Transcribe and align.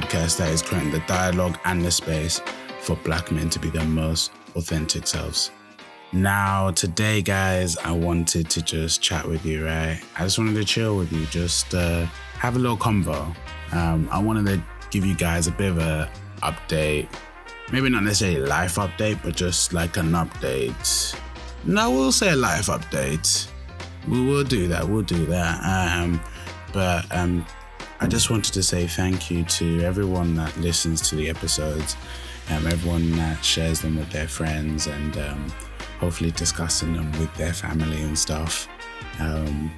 podcast 0.00 0.38
that 0.38 0.50
is 0.50 0.62
creating 0.62 0.90
the 0.90 1.00
dialogue 1.00 1.58
and 1.66 1.84
the 1.84 1.90
space 1.90 2.40
for 2.80 2.96
black 2.96 3.30
men 3.30 3.50
to 3.50 3.58
be 3.58 3.68
their 3.68 3.84
most 3.84 4.32
authentic 4.56 5.06
selves. 5.06 5.50
Now, 6.12 6.70
today, 6.70 7.22
guys, 7.22 7.76
I 7.76 7.92
wanted 7.92 8.48
to 8.50 8.62
just 8.62 9.02
chat 9.02 9.26
with 9.28 9.44
you, 9.44 9.64
right? 9.64 10.00
I 10.18 10.24
just 10.24 10.38
wanted 10.38 10.54
to 10.54 10.64
chill 10.64 10.96
with 10.96 11.12
you, 11.12 11.26
just 11.26 11.74
uh, 11.74 12.06
have 12.38 12.56
a 12.56 12.58
little 12.58 12.76
convo. 12.76 13.34
Um, 13.72 14.08
I 14.10 14.18
wanted 14.18 14.46
to 14.46 14.62
give 14.90 15.04
you 15.04 15.14
guys 15.14 15.46
a 15.46 15.52
bit 15.52 15.70
of 15.70 15.78
a 15.78 16.10
update, 16.42 17.08
maybe 17.70 17.90
not 17.90 18.02
necessarily 18.02 18.40
a 18.40 18.46
life 18.46 18.76
update, 18.76 19.22
but 19.22 19.36
just 19.36 19.72
like 19.72 19.98
an 19.98 20.12
update. 20.12 21.14
No, 21.64 21.90
we'll 21.90 22.10
say 22.10 22.30
a 22.30 22.36
life 22.36 22.66
update. 22.66 23.48
We 24.08 24.24
will 24.24 24.44
do 24.44 24.66
that. 24.68 24.88
We'll 24.88 25.02
do 25.02 25.26
that. 25.26 25.62
Um, 25.62 26.20
but 26.72 27.04
um, 27.14 27.44
I 28.02 28.06
just 28.06 28.30
wanted 28.30 28.54
to 28.54 28.62
say 28.62 28.86
thank 28.86 29.30
you 29.30 29.44
to 29.44 29.82
everyone 29.82 30.34
that 30.36 30.56
listens 30.56 31.06
to 31.10 31.16
the 31.16 31.28
episodes, 31.28 31.96
um, 32.48 32.66
everyone 32.66 33.10
that 33.16 33.44
shares 33.44 33.82
them 33.82 33.96
with 33.96 34.10
their 34.10 34.26
friends, 34.26 34.86
and 34.86 35.18
um, 35.18 35.52
hopefully 35.98 36.30
discussing 36.30 36.94
them 36.94 37.12
with 37.20 37.32
their 37.34 37.52
family 37.52 38.00
and 38.00 38.18
stuff. 38.18 38.68
Um, 39.18 39.70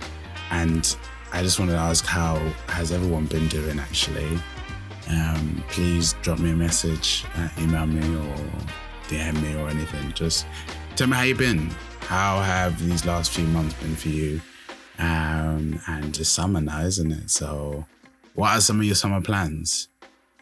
and 0.52 0.96
I 1.32 1.42
just 1.42 1.58
wanted 1.58 1.72
to 1.72 1.78
ask 1.78 2.04
how 2.06 2.36
has 2.68 2.92
everyone 2.92 3.26
been 3.26 3.48
doing 3.48 3.80
actually? 3.80 4.38
Um, 5.10 5.64
please 5.70 6.14
drop 6.22 6.38
me 6.38 6.52
a 6.52 6.56
message, 6.56 7.24
uh, 7.34 7.48
email 7.58 7.86
me 7.86 8.06
or 8.16 8.36
DM 9.08 9.42
me 9.42 9.56
or 9.60 9.68
anything. 9.68 10.12
Just 10.12 10.46
tell 10.94 11.08
me 11.08 11.16
how 11.16 11.22
you've 11.22 11.38
been. 11.38 11.70
How 12.02 12.40
have 12.40 12.80
these 12.86 13.04
last 13.04 13.32
few 13.32 13.46
months 13.46 13.74
been 13.74 13.96
for 13.96 14.10
you? 14.10 14.40
Um, 15.00 15.80
and 15.88 16.16
it's 16.16 16.28
summer 16.28 16.60
now, 16.60 16.82
isn't 16.82 17.10
it? 17.10 17.28
So, 17.28 17.84
what 18.34 18.56
are 18.56 18.60
some 18.60 18.80
of 18.80 18.86
your 18.86 18.94
summer 18.94 19.20
plans? 19.20 19.88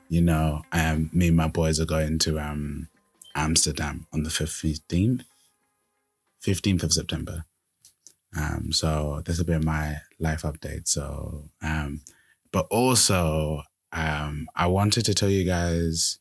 You 0.09 0.23
know, 0.23 0.63
um, 0.73 1.11
me 1.13 1.29
and 1.29 1.37
my 1.37 1.49
boys 1.49 1.79
are 1.81 1.87
going 1.87 2.19
to 2.21 2.39
um, 2.39 2.89
Amsterdam 3.35 4.07
on 4.13 4.23
the 4.23 4.31
15th 4.31 5.25
15th 6.45 6.83
of 6.83 6.93
September. 6.93 7.45
Um, 8.37 8.73
so 8.73 9.23
this 9.25 9.39
will 9.39 9.45
be 9.45 9.59
my 9.59 9.99
life 10.19 10.43
update. 10.43 10.89
So, 10.89 11.45
um, 11.63 12.01
but 12.53 12.67
also, 12.71 13.63
um, 13.93 14.49
I 14.55 14.67
wanted 14.67 15.05
to 15.07 15.15
tell 15.15 15.29
you 15.29 15.45
guys 15.45 16.19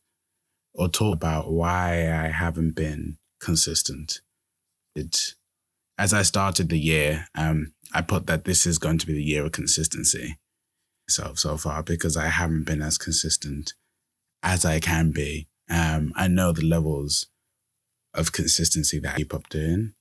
or 0.74 0.90
talk 0.90 1.14
about 1.14 1.52
why 1.52 2.12
I 2.12 2.28
haven't 2.30 2.72
been 2.72 3.18
consistent. 3.40 4.22
It, 4.96 5.36
as 5.98 6.14
I 6.14 6.24
started 6.24 6.70
the 6.70 6.80
year, 6.80 7.28
um, 7.36 7.74
I 7.94 8.02
put 8.02 8.28
that 8.28 8.46
this 8.46 8.66
is 8.66 8.78
going 8.78 8.98
to 9.00 9.08
be 9.08 9.14
the 9.14 9.24
year 9.24 9.46
of 9.46 9.52
consistency. 9.52 10.38
So 11.10 11.34
so 11.36 11.58
far, 11.58 11.84
because 11.84 12.16
I 12.18 12.28
haven't 12.28 12.66
been 12.66 12.82
as 12.82 12.98
consistent 12.98 13.74
as 14.44 14.66
I 14.66 14.80
can 14.80 15.12
be. 15.12 15.48
Um, 15.70 16.14
I 16.16 16.28
know 16.28 16.52
the 16.52 16.66
levels 16.66 17.28
of 18.14 18.32
consistency 18.32 19.00
that 19.00 19.16
I 19.16 19.18
keep 19.18 19.34
up 19.34 19.50
doing 19.50 19.94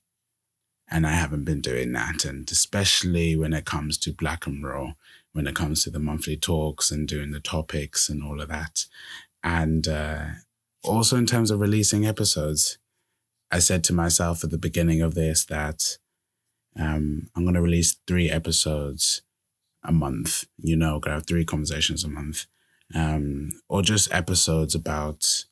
and 0.89 1.05
I 1.05 1.11
haven't 1.11 1.43
been 1.43 1.61
doing 1.61 1.91
that. 1.93 2.25
And 2.25 2.49
especially 2.49 3.35
when 3.35 3.53
it 3.53 3.65
comes 3.65 3.97
to 3.99 4.13
Black 4.13 4.47
and 4.47 4.63
Raw, 4.63 4.93
when 5.33 5.47
it 5.47 5.55
comes 5.55 5.83
to 5.83 5.89
the 5.89 5.99
monthly 5.99 6.35
talks 6.35 6.89
and 6.89 7.07
doing 7.07 7.31
the 7.31 7.39
topics 7.39 8.09
and 8.09 8.23
all 8.23 8.41
of 8.41 8.49
that. 8.49 8.85
And 9.43 9.87
uh, 9.87 10.25
also 10.83 11.17
in 11.17 11.25
terms 11.25 11.51
of 11.51 11.59
releasing 11.59 12.05
episodes, 12.05 12.77
I 13.51 13.59
said 13.59 13.83
to 13.85 13.93
myself 13.93 14.43
at 14.43 14.49
the 14.49 14.57
beginning 14.57 15.01
of 15.01 15.13
this 15.13 15.45
that 15.45 15.97
um, 16.77 17.29
I'm 17.35 17.43
going 17.43 17.55
to 17.55 17.61
release 17.61 17.97
three 18.07 18.29
episodes 18.29 19.21
a 19.83 19.91
month, 19.91 20.45
you 20.57 20.75
know, 20.75 20.99
gonna 20.99 21.15
have 21.15 21.27
three 21.27 21.45
conversations 21.45 22.03
a 22.03 22.09
month, 22.09 22.45
um, 22.95 23.49
or 23.69 23.81
just 23.81 24.11
episodes 24.13 24.75
about, 24.75 25.45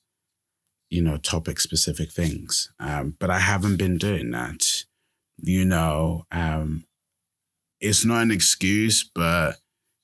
you 0.89 1.01
know, 1.01 1.17
topic 1.17 1.59
specific 1.59 2.11
things. 2.11 2.71
Um, 2.79 3.15
but 3.19 3.29
I 3.29 3.39
haven't 3.39 3.77
been 3.77 3.97
doing 3.97 4.31
that 4.31 4.85
you 5.37 5.65
know, 5.65 6.25
um, 6.31 6.85
it's 7.79 8.05
not 8.05 8.23
an 8.23 8.31
excuse, 8.31 9.03
but 9.03 9.57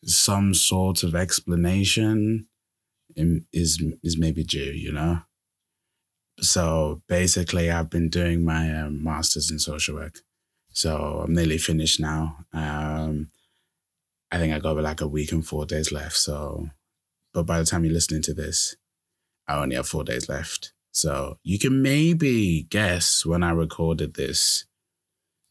some 0.06 0.54
sort 0.54 1.04
of 1.04 1.16
explanation 1.16 2.48
is 3.16 3.82
is 4.04 4.18
maybe 4.18 4.44
due, 4.44 4.72
you 4.74 4.92
know. 4.92 5.20
So 6.40 7.02
basically, 7.08 7.72
I've 7.72 7.90
been 7.90 8.10
doing 8.10 8.44
my 8.44 8.74
um, 8.82 9.04
masters 9.04 9.52
in 9.52 9.60
social 9.60 9.96
work, 9.96 10.20
so 10.72 11.24
I'm 11.24 11.34
nearly 11.34 11.58
finished 11.58 12.00
now. 12.00 12.38
Um, 12.54 13.30
I 14.34 14.40
think 14.40 14.52
I 14.52 14.58
got 14.58 14.76
like 14.78 15.00
a 15.00 15.08
week 15.08 15.32
and 15.32 15.46
four 15.46 15.68
days 15.68 15.92
left. 15.92 16.18
So, 16.18 16.70
but 17.36 17.44
by 17.44 17.60
the 17.60 17.66
time 17.66 17.86
you're 17.86 17.94
listening 17.94 18.24
to 18.24 18.34
this, 18.34 18.76
I 19.48 19.62
only 19.62 19.76
have 19.76 19.88
four 19.88 20.04
days 20.04 20.28
left. 20.28 20.74
So 20.92 21.38
you 21.44 21.60
can 21.60 21.84
maybe 21.84 22.64
guess 22.64 23.28
when 23.28 23.44
I 23.44 23.52
recorded 23.52 24.16
this 24.16 24.66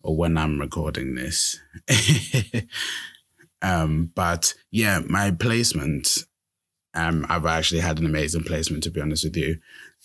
or 0.03 0.17
when 0.17 0.37
I'm 0.37 0.59
recording 0.61 1.15
this. 1.15 1.61
um, 3.63 4.11
but 4.17 4.53
yeah, 4.73 5.01
my 5.09 5.31
placement, 5.31 6.25
um, 6.93 7.25
I've 7.29 7.47
actually 7.47 7.83
had 7.83 8.01
an 8.01 8.07
amazing 8.07 8.43
placement 8.43 8.83
to 8.83 8.91
be 8.91 9.01
honest 9.01 9.23
with 9.23 9.37
you. 9.37 9.59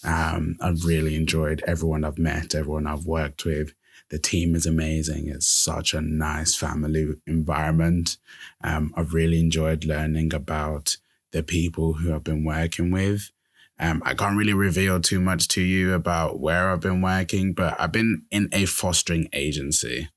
Um, 0.04 0.56
I've 0.62 0.86
really 0.86 1.16
enjoyed 1.16 1.64
everyone 1.66 2.04
I've 2.04 2.20
met, 2.20 2.54
everyone 2.54 2.86
I've 2.86 3.06
worked 3.06 3.44
with. 3.44 3.74
The 4.10 4.20
team 4.20 4.56
is 4.56 4.66
amazing. 4.66 5.28
It's 5.28 5.48
such 5.48 5.94
a 5.94 6.02
nice 6.02 6.56
family 6.56 7.16
environment. 7.26 8.18
Um, 8.64 8.94
I've 8.96 9.14
really 9.14 9.40
enjoyed 9.40 9.86
learning 9.86 10.34
about 10.34 10.98
the 11.32 11.44
people 11.44 11.94
who 11.94 12.14
I've 12.14 12.24
been 12.24 12.46
working 12.46 12.92
with. 12.92 13.32
Um, 13.80 14.02
I 14.06 14.14
can't 14.14 14.38
really 14.38 14.54
reveal 14.54 15.00
too 15.00 15.20
much 15.20 15.48
to 15.50 15.62
you 15.62 15.94
about 15.94 16.40
where 16.40 16.72
I've 16.72 16.80
been 16.80 17.02
working, 17.02 17.54
but 17.54 17.80
I've 17.80 17.92
been 17.92 18.24
in 18.32 18.50
a 18.52 18.66
fostering 18.66 19.30
agency 19.34 20.10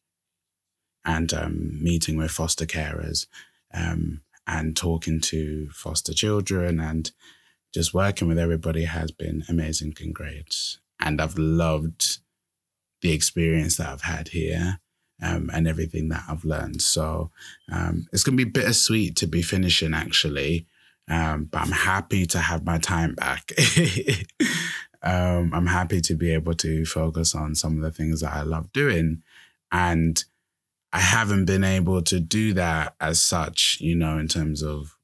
and 1.04 1.32
um, 1.34 1.82
meeting 1.82 2.16
with 2.16 2.30
foster 2.30 2.66
carers 2.66 3.26
um, 3.74 4.22
and 4.46 4.76
talking 4.76 5.20
to 5.20 5.68
foster 5.72 6.14
children 6.14 6.80
and 6.80 7.10
just 7.72 7.92
working 7.92 8.28
with 8.28 8.38
everybody 8.38 8.84
has 8.84 9.10
been 9.10 9.44
amazing 9.48 9.94
and 10.00 10.14
great. 10.14 10.76
And 10.98 11.20
I've 11.20 11.38
loved 11.38 12.18
the 13.02 13.12
experience 13.12 13.76
that 13.76 13.88
I've 13.88 14.02
had 14.02 14.28
here. 14.28 14.80
Um, 15.22 15.50
and 15.52 15.68
everything 15.68 16.08
that 16.08 16.22
I've 16.30 16.46
learned. 16.46 16.80
So 16.80 17.30
um, 17.70 18.06
it's 18.10 18.22
going 18.22 18.38
to 18.38 18.42
be 18.42 18.50
bittersweet 18.50 19.16
to 19.16 19.26
be 19.26 19.42
finishing 19.42 19.92
actually 19.92 20.66
um, 21.10 21.48
but 21.50 21.62
I'm 21.62 21.72
happy 21.72 22.24
to 22.26 22.38
have 22.38 22.64
my 22.64 22.78
time 22.78 23.16
back. 23.16 23.50
um, 25.02 25.52
I'm 25.52 25.66
happy 25.66 26.00
to 26.02 26.14
be 26.14 26.32
able 26.32 26.54
to 26.54 26.84
focus 26.86 27.34
on 27.34 27.56
some 27.56 27.76
of 27.76 27.82
the 27.82 27.90
things 27.90 28.20
that 28.20 28.32
I 28.32 28.42
love 28.42 28.72
doing. 28.72 29.22
And 29.72 30.24
I 30.92 31.00
haven't 31.00 31.46
been 31.46 31.64
able 31.64 32.00
to 32.02 32.20
do 32.20 32.52
that 32.54 32.94
as 33.00 33.20
such, 33.20 33.78
you 33.80 33.96
know, 33.96 34.18
in 34.18 34.28
terms 34.28 34.62
of 34.62 34.96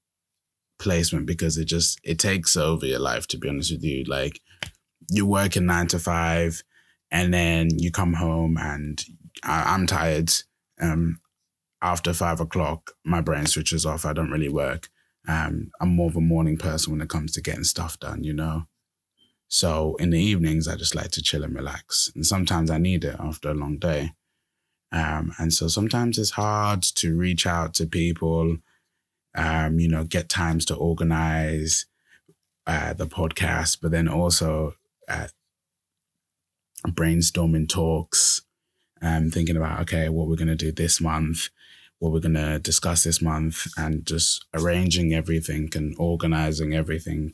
placement 0.79 1.27
because 1.27 1.59
it 1.59 1.65
just 1.65 1.99
it 2.05 2.19
takes 2.19 2.55
over 2.55 2.85
your 2.85 2.99
life 2.99 3.27
to 3.27 3.39
be 3.39 3.49
honest 3.49 3.73
with 3.73 3.83
you 3.83 4.05
like 4.05 4.43
you 5.09 5.25
work 5.25 5.57
in 5.57 5.65
nine 5.65 5.87
to 5.87 5.99
five 5.99 6.63
and 7.11 7.33
then 7.33 7.69
you 7.79 7.91
come 7.91 8.15
home 8.15 8.57
and 8.59 9.05
I, 9.43 9.75
am 9.75 9.87
tired 9.87 10.33
um 10.81 11.21
after 11.83 12.13
five 12.13 12.41
o'clock 12.41 12.93
my 13.05 13.21
brain 13.21 13.47
switches 13.47 13.87
off 13.87 14.05
i 14.05 14.13
don't 14.13 14.31
really 14.31 14.49
work 14.49 14.89
um, 15.29 15.71
I'm 15.81 15.95
more 15.95 16.09
of 16.09 16.17
a 16.17 16.21
morning 16.21 16.57
person 16.57 16.93
when 16.93 17.01
it 17.01 17.09
comes 17.09 17.33
to 17.33 17.43
getting 17.43 17.65
stuff 17.65 17.99
done, 17.99 18.23
you 18.23 18.33
know? 18.33 18.67
So 19.49 19.97
in 19.97 20.11
the 20.11 20.21
evenings, 20.21 20.69
I 20.69 20.77
just 20.77 20.95
like 20.95 21.11
to 21.13 21.23
chill 21.23 21.45
and 21.45 21.55
relax. 21.55 22.11
And 22.15 22.27
sometimes 22.27 22.71
I 22.71 22.79
need 22.79 23.05
it 23.05 23.17
after 23.19 23.51
a 23.51 23.55
long 23.55 23.79
day. 23.79 24.11
Um, 24.93 25.33
and 25.39 25.53
so 25.53 25.69
sometimes 25.69 26.19
it's 26.19 26.31
hard 26.31 26.83
to 26.83 27.17
reach 27.17 27.47
out 27.47 27.75
to 27.75 27.87
people, 27.87 28.59
um, 29.35 29.79
you 29.79 29.89
know, 29.89 30.05
get 30.05 30.29
times 30.29 30.65
to 30.67 30.75
organize 30.75 31.87
uh, 32.67 32.93
the 32.93 33.07
podcast, 33.07 33.79
but 33.83 33.91
then 33.91 34.09
also 34.09 34.75
uh, 35.09 35.29
brainstorming 36.89 37.69
talks, 37.69 38.43
um, 39.03 39.31
thinking 39.31 39.57
about, 39.57 39.81
okay, 39.81 40.09
what 40.09 40.29
we're 40.29 40.37
going 40.37 40.49
to 40.49 40.57
do 40.57 40.73
this 40.73 41.01
month 41.01 41.49
what 41.99 42.13
we're 42.13 42.21
going 42.21 42.35
to 42.35 42.59
discuss 42.59 43.05
this 43.05 43.23
month 43.23 43.67
and 43.77 44.05
just 44.07 44.45
arranging 44.55 45.15
everything 45.15 45.71
and 45.75 45.95
organizing 45.99 46.75
everything 46.75 47.33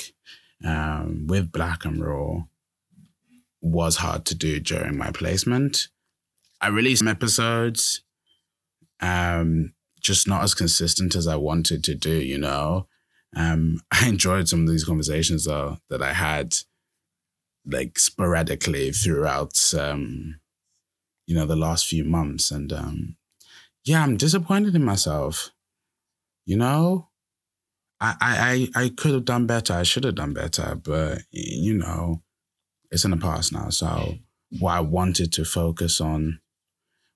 um, 0.64 1.26
with 1.26 1.50
Black 1.50 1.84
and 1.84 2.04
Raw 2.04 2.44
was 3.60 3.96
hard 3.96 4.24
to 4.26 4.34
do 4.34 4.60
during 4.60 4.96
my 4.96 5.10
placement. 5.10 5.88
I 6.60 6.68
released 6.68 7.00
some 7.00 7.08
episodes, 7.08 8.02
um, 9.00 9.72
just 10.00 10.28
not 10.28 10.44
as 10.44 10.54
consistent 10.54 11.16
as 11.16 11.26
I 11.26 11.36
wanted 11.36 11.82
to 11.84 11.94
do, 11.94 12.14
you 12.14 12.38
know. 12.38 12.86
Um, 13.34 13.80
I 13.90 14.08
enjoyed 14.08 14.48
some 14.48 14.62
of 14.62 14.68
these 14.68 14.84
conversations 14.84 15.44
though 15.44 15.78
that 15.90 16.02
I 16.02 16.12
had 16.12 16.56
like 17.64 17.98
sporadically 17.98 18.90
throughout 18.92 19.72
um, 19.78 20.36
you 21.26 21.34
know, 21.34 21.46
the 21.46 21.56
last 21.56 21.86
few 21.86 22.04
months. 22.04 22.50
And 22.50 22.72
um, 22.72 23.16
yeah, 23.84 24.02
I'm 24.02 24.16
disappointed 24.16 24.74
in 24.74 24.84
myself. 24.84 25.50
You 26.44 26.56
know, 26.56 27.08
I 28.00 28.68
I 28.74 28.84
I 28.84 28.88
could 28.90 29.14
have 29.14 29.24
done 29.24 29.46
better. 29.46 29.72
I 29.72 29.84
should 29.84 30.04
have 30.04 30.16
done 30.16 30.34
better, 30.34 30.74
but 30.74 31.22
you 31.30 31.74
know, 31.74 32.22
it's 32.90 33.04
in 33.04 33.12
the 33.12 33.16
past 33.16 33.52
now. 33.52 33.70
So 33.70 34.16
what 34.58 34.72
I 34.72 34.80
wanted 34.80 35.32
to 35.34 35.44
focus 35.44 36.00
on 36.00 36.40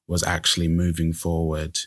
was 0.06 0.22
actually 0.22 0.68
moving 0.68 1.12
forward, 1.12 1.80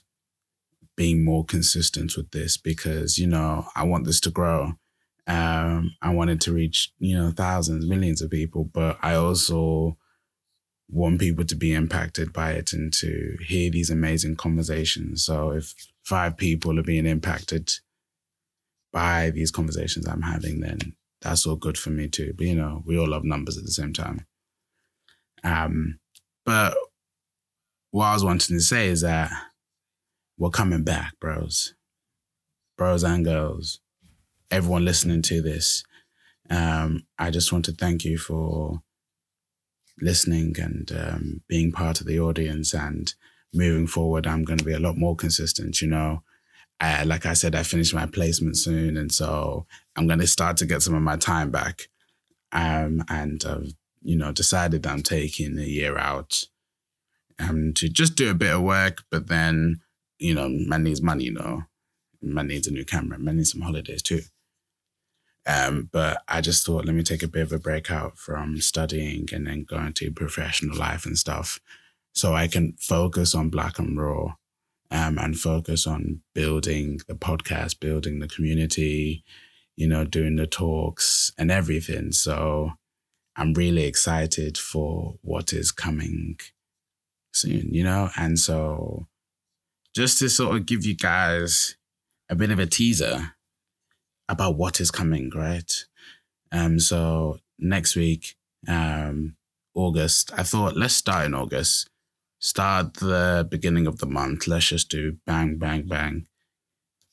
being 0.98 1.24
more 1.24 1.46
consistent 1.46 2.18
with 2.18 2.32
this 2.32 2.58
because 2.58 3.18
you 3.18 3.28
know 3.28 3.68
I 3.76 3.84
want 3.84 4.06
this 4.06 4.20
to 4.22 4.30
grow. 4.30 4.74
Um, 5.30 5.96
I 6.02 6.10
wanted 6.10 6.42
to 6.42 6.54
reach 6.54 6.92
you 7.00 7.16
know 7.16 7.32
thousands, 7.32 7.86
millions 7.86 8.22
of 8.22 8.32
people, 8.32 8.70
but 8.74 8.98
I 9.02 9.16
also 9.16 9.98
want 10.90 11.20
people 11.20 11.46
to 11.46 11.56
be 11.56 11.74
impacted 11.74 12.34
by 12.34 12.54
it 12.54 12.74
and 12.74 12.92
to 12.94 13.38
hear 13.48 13.70
these 13.70 13.92
amazing 13.92 14.36
conversations. 14.36 15.24
So 15.24 15.52
if 15.52 15.76
five 16.04 16.36
people 16.36 16.80
are 16.80 16.84
being 16.84 17.06
impacted 17.06 17.72
by 18.92 19.30
these 19.30 19.52
conversations 19.52 20.08
I'm 20.08 20.24
having, 20.24 20.62
then 20.62 20.80
that's 21.22 21.46
all 21.46 21.56
good 21.56 21.78
for 21.78 21.92
me 21.92 22.08
too. 22.08 22.34
But 22.36 22.48
you 22.48 22.56
know, 22.56 22.82
we 22.86 22.98
all 22.98 23.08
love 23.08 23.24
numbers 23.24 23.58
at 23.58 23.64
the 23.64 23.72
same 23.72 23.94
time. 23.94 24.26
Um, 25.44 26.00
but 26.44 26.76
what 27.92 28.06
I 28.06 28.14
was 28.14 28.24
wanting 28.24 28.58
to 28.58 28.62
say 28.62 28.88
is 28.88 29.02
that 29.02 29.32
we're 30.38 30.50
coming 30.50 30.84
back, 30.84 31.20
bros, 31.20 31.76
bros 32.78 33.04
and 33.04 33.24
girls, 33.24 33.80
everyone 34.52 34.86
listening 34.86 35.22
to 35.24 35.42
this. 35.42 35.84
Um, 36.50 37.06
I 37.18 37.30
just 37.32 37.52
want 37.52 37.66
to 37.66 37.72
thank 37.72 38.04
you 38.04 38.18
for 38.18 38.82
listening 40.02 40.56
and 40.60 40.92
um, 40.92 41.42
being 41.48 41.72
part 41.72 42.02
of 42.02 42.08
the 42.08 42.20
audience. 42.20 42.74
And 42.74 43.14
moving 43.54 43.88
forward, 43.88 44.26
I'm 44.26 44.44
going 44.44 44.60
to 44.60 44.66
be 44.66 44.74
a 44.74 44.80
lot 44.80 44.98
more 44.98 45.16
consistent. 45.16 45.82
You 45.82 45.90
know, 45.90 46.24
like 46.82 47.26
I 47.26 47.34
said, 47.34 47.56
I 47.56 47.64
finished 47.64 47.94
my 47.94 48.06
placement 48.06 48.58
soon, 48.58 48.98
and 48.98 49.12
so 49.12 49.66
I'm 49.96 50.08
going 50.08 50.20
to 50.20 50.28
start 50.28 50.58
to 50.58 50.66
get 50.66 50.82
some 50.82 50.96
of 50.96 51.02
my 51.02 51.18
time 51.18 51.52
back. 51.52 51.90
Um, 52.52 53.04
and 53.10 53.46
uh, 53.46 53.60
you 54.02 54.16
know, 54.16 54.32
decided 54.32 54.88
I'm 54.88 55.04
taking 55.04 55.58
a 55.58 55.64
year 55.64 55.98
out 55.98 56.46
um, 57.38 57.74
to 57.76 57.90
just 57.90 58.16
do 58.16 58.32
a 58.32 58.34
bit 58.34 58.56
of 58.56 58.62
work, 58.62 59.04
but 59.12 59.28
then, 59.28 59.82
you 60.18 60.34
know, 60.34 60.48
man 60.50 60.84
needs 60.84 61.02
money, 61.02 61.26
you 61.26 61.34
know, 61.34 61.64
man 62.22 62.48
needs 62.48 62.68
a 62.68 62.72
new 62.72 62.86
camera, 62.86 63.20
man 63.20 63.38
needs 63.38 63.52
some 63.52 63.62
holidays 63.62 64.02
too. 64.02 64.22
Um, 65.50 65.90
but 65.92 66.22
I 66.28 66.42
just 66.42 66.64
thought, 66.64 66.86
let 66.86 66.94
me 66.94 67.02
take 67.02 67.24
a 67.24 67.28
bit 67.28 67.42
of 67.42 67.52
a 67.52 67.58
break 67.58 67.90
out 67.90 68.20
from 68.20 68.62
studying 68.62 69.28
and 69.34 69.48
then 69.48 69.64
go 69.64 69.78
into 69.78 70.12
professional 70.12 70.78
life 70.78 71.08
and 71.08 71.18
stuff 71.18 71.60
so 72.14 72.36
I 72.36 72.48
can 72.48 72.74
focus 72.80 73.34
on 73.34 73.50
Black 73.50 73.80
and 73.80 74.00
Raw 74.00 74.36
um, 74.92 75.18
and 75.18 75.40
focus 75.40 75.88
on 75.88 76.22
building 76.36 77.00
the 77.08 77.16
podcast, 77.16 77.80
building 77.80 78.20
the 78.20 78.28
community, 78.28 79.24
you 79.76 79.88
know, 79.88 80.06
doing 80.06 80.36
the 80.36 80.46
talks 80.46 81.32
and 81.36 81.50
everything. 81.50 82.12
So 82.12 82.74
I'm 83.36 83.54
really 83.54 83.86
excited 83.86 84.56
for 84.56 85.16
what 85.24 85.52
is 85.52 85.72
coming 85.72 86.38
soon, 87.34 87.74
you 87.74 87.84
know? 87.84 88.12
And 88.16 88.38
so 88.38 89.08
just 89.96 90.20
to 90.20 90.30
sort 90.30 90.58
of 90.58 90.68
give 90.68 90.86
you 90.86 90.96
guys 90.96 91.76
a 92.30 92.36
bit 92.36 92.52
of 92.52 92.60
a 92.60 92.68
teaser 92.68 93.34
about 94.30 94.56
what 94.56 94.80
is 94.80 94.92
coming, 94.92 95.32
right? 95.36 95.86
Um, 96.52 96.80
so 96.80 97.40
next 97.58 97.96
week, 97.96 98.36
um, 98.68 99.36
August, 99.74 100.32
I 100.38 100.44
thought 100.44 100.78
let's 100.78 100.94
start 100.94 101.26
in 101.26 101.34
August. 101.34 101.90
Start 102.40 102.94
the 102.96 103.46
beginning 103.50 103.88
of 103.88 103.98
the 103.98 104.06
month. 104.06 104.48
Let's 104.48 104.68
just 104.68 104.90
do 104.90 105.18
bang, 105.26 105.58
bang, 105.58 105.88
bang. 105.88 106.28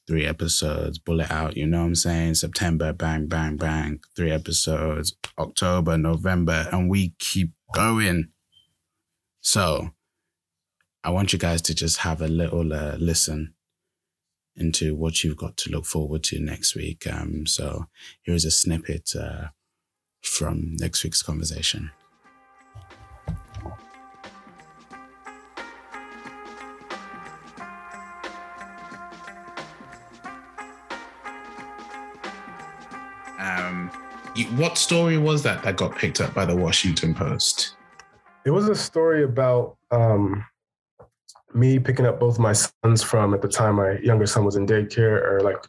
Three 0.06 0.24
episodes, 0.24 0.98
bullet 0.98 1.32
out, 1.32 1.56
you 1.56 1.66
know 1.66 1.80
what 1.80 1.86
I'm 1.86 1.94
saying? 1.96 2.34
September, 2.34 2.92
bang, 2.92 3.26
bang, 3.26 3.56
bang. 3.56 3.98
Three 4.14 4.30
episodes, 4.30 5.16
October, 5.36 5.98
November, 5.98 6.68
and 6.70 6.88
we 6.88 7.14
keep 7.18 7.50
going. 7.74 8.28
So 9.40 9.90
I 11.02 11.10
want 11.10 11.32
you 11.32 11.40
guys 11.40 11.60
to 11.62 11.74
just 11.74 11.98
have 11.98 12.22
a 12.22 12.28
little 12.28 12.72
uh, 12.72 12.96
listen 12.98 13.55
into 14.56 14.94
what 14.94 15.22
you've 15.22 15.36
got 15.36 15.56
to 15.58 15.70
look 15.70 15.84
forward 15.84 16.22
to 16.24 16.40
next 16.40 16.74
week. 16.74 17.06
Um, 17.06 17.46
so 17.46 17.86
here's 18.22 18.44
a 18.44 18.50
snippet 18.50 19.14
uh, 19.14 19.48
from 20.22 20.76
next 20.76 21.04
week's 21.04 21.22
conversation. 21.22 21.90
Um, 33.38 33.90
what 34.56 34.78
story 34.78 35.18
was 35.18 35.42
that 35.42 35.62
that 35.62 35.76
got 35.76 35.94
picked 35.96 36.20
up 36.20 36.34
by 36.34 36.44
the 36.44 36.56
Washington 36.56 37.14
Post? 37.14 37.76
It 38.44 38.50
was 38.50 38.68
a 38.68 38.74
story 38.74 39.24
about 39.24 39.76
um, 39.90 40.44
me 41.56 41.78
picking 41.78 42.06
up 42.06 42.20
both 42.20 42.38
my 42.38 42.52
sons 42.52 43.02
from 43.02 43.34
at 43.34 43.42
the 43.42 43.48
time 43.48 43.76
my 43.76 43.98
younger 43.98 44.26
son 44.26 44.44
was 44.44 44.56
in 44.56 44.66
daycare 44.66 45.24
or 45.24 45.40
like 45.40 45.64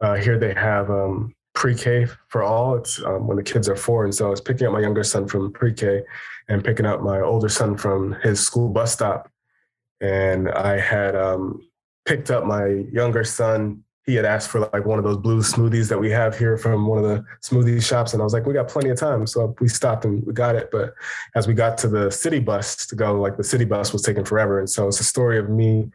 uh, 0.00 0.14
here 0.14 0.38
they 0.38 0.52
have 0.52 0.90
um, 0.90 1.34
pre-K 1.54 2.06
for 2.28 2.42
all. 2.42 2.76
It's 2.76 3.02
um, 3.04 3.26
when 3.26 3.36
the 3.36 3.42
kids 3.42 3.68
are 3.68 3.76
four, 3.76 4.04
and 4.04 4.14
so 4.14 4.26
I 4.26 4.30
was 4.30 4.40
picking 4.40 4.66
up 4.66 4.72
my 4.72 4.80
younger 4.80 5.02
son 5.02 5.26
from 5.26 5.52
pre-K 5.52 6.02
and 6.48 6.64
picking 6.64 6.86
up 6.86 7.02
my 7.02 7.20
older 7.20 7.48
son 7.48 7.76
from 7.76 8.12
his 8.22 8.40
school 8.40 8.68
bus 8.68 8.92
stop, 8.92 9.30
and 10.00 10.50
I 10.50 10.78
had 10.78 11.16
um, 11.16 11.68
picked 12.06 12.30
up 12.30 12.44
my 12.44 12.66
younger 12.92 13.24
son 13.24 13.84
he 14.08 14.14
had 14.14 14.24
asked 14.24 14.48
for 14.48 14.60
like 14.72 14.86
one 14.86 14.98
of 14.98 15.04
those 15.04 15.18
blue 15.18 15.40
smoothies 15.40 15.90
that 15.90 15.98
we 15.98 16.10
have 16.10 16.36
here 16.36 16.56
from 16.56 16.86
one 16.86 16.96
of 16.96 17.04
the 17.04 17.22
smoothie 17.42 17.84
shops. 17.84 18.14
And 18.14 18.22
I 18.22 18.24
was 18.24 18.32
like, 18.32 18.46
we 18.46 18.54
got 18.54 18.66
plenty 18.66 18.88
of 18.88 18.98
time. 18.98 19.26
So 19.26 19.54
we 19.60 19.68
stopped 19.68 20.06
and 20.06 20.24
we 20.24 20.32
got 20.32 20.56
it. 20.56 20.70
But 20.72 20.94
as 21.34 21.46
we 21.46 21.52
got 21.52 21.76
to 21.78 21.88
the 21.88 22.10
city 22.10 22.38
bus 22.38 22.86
to 22.86 22.96
go, 22.96 23.20
like 23.20 23.36
the 23.36 23.44
city 23.44 23.66
bus 23.66 23.92
was 23.92 24.00
taking 24.00 24.24
forever. 24.24 24.60
And 24.60 24.70
so 24.70 24.88
it's 24.88 24.98
a 24.98 25.04
story 25.04 25.38
of 25.38 25.50
me 25.50 25.90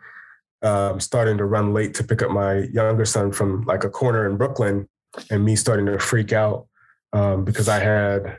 um, 0.62 1.00
starting 1.00 1.40
to 1.40 1.46
run 1.46 1.74
late 1.74 1.96
to 1.96 2.04
pick 2.04 2.22
up 2.22 2.30
my 2.30 2.60
younger 2.72 3.04
son 3.04 3.32
from 3.32 3.64
like 3.64 3.84
a 3.84 3.90
corner 3.90 4.30
in 4.30 4.38
Brooklyn 4.38 4.88
and 5.32 5.44
me 5.44 5.56
starting 5.56 5.88
to 5.88 5.98
freak 5.98 6.32
out 6.34 6.68
um, 7.14 7.44
because 7.44 7.68
I 7.68 7.80
had, 7.80 8.38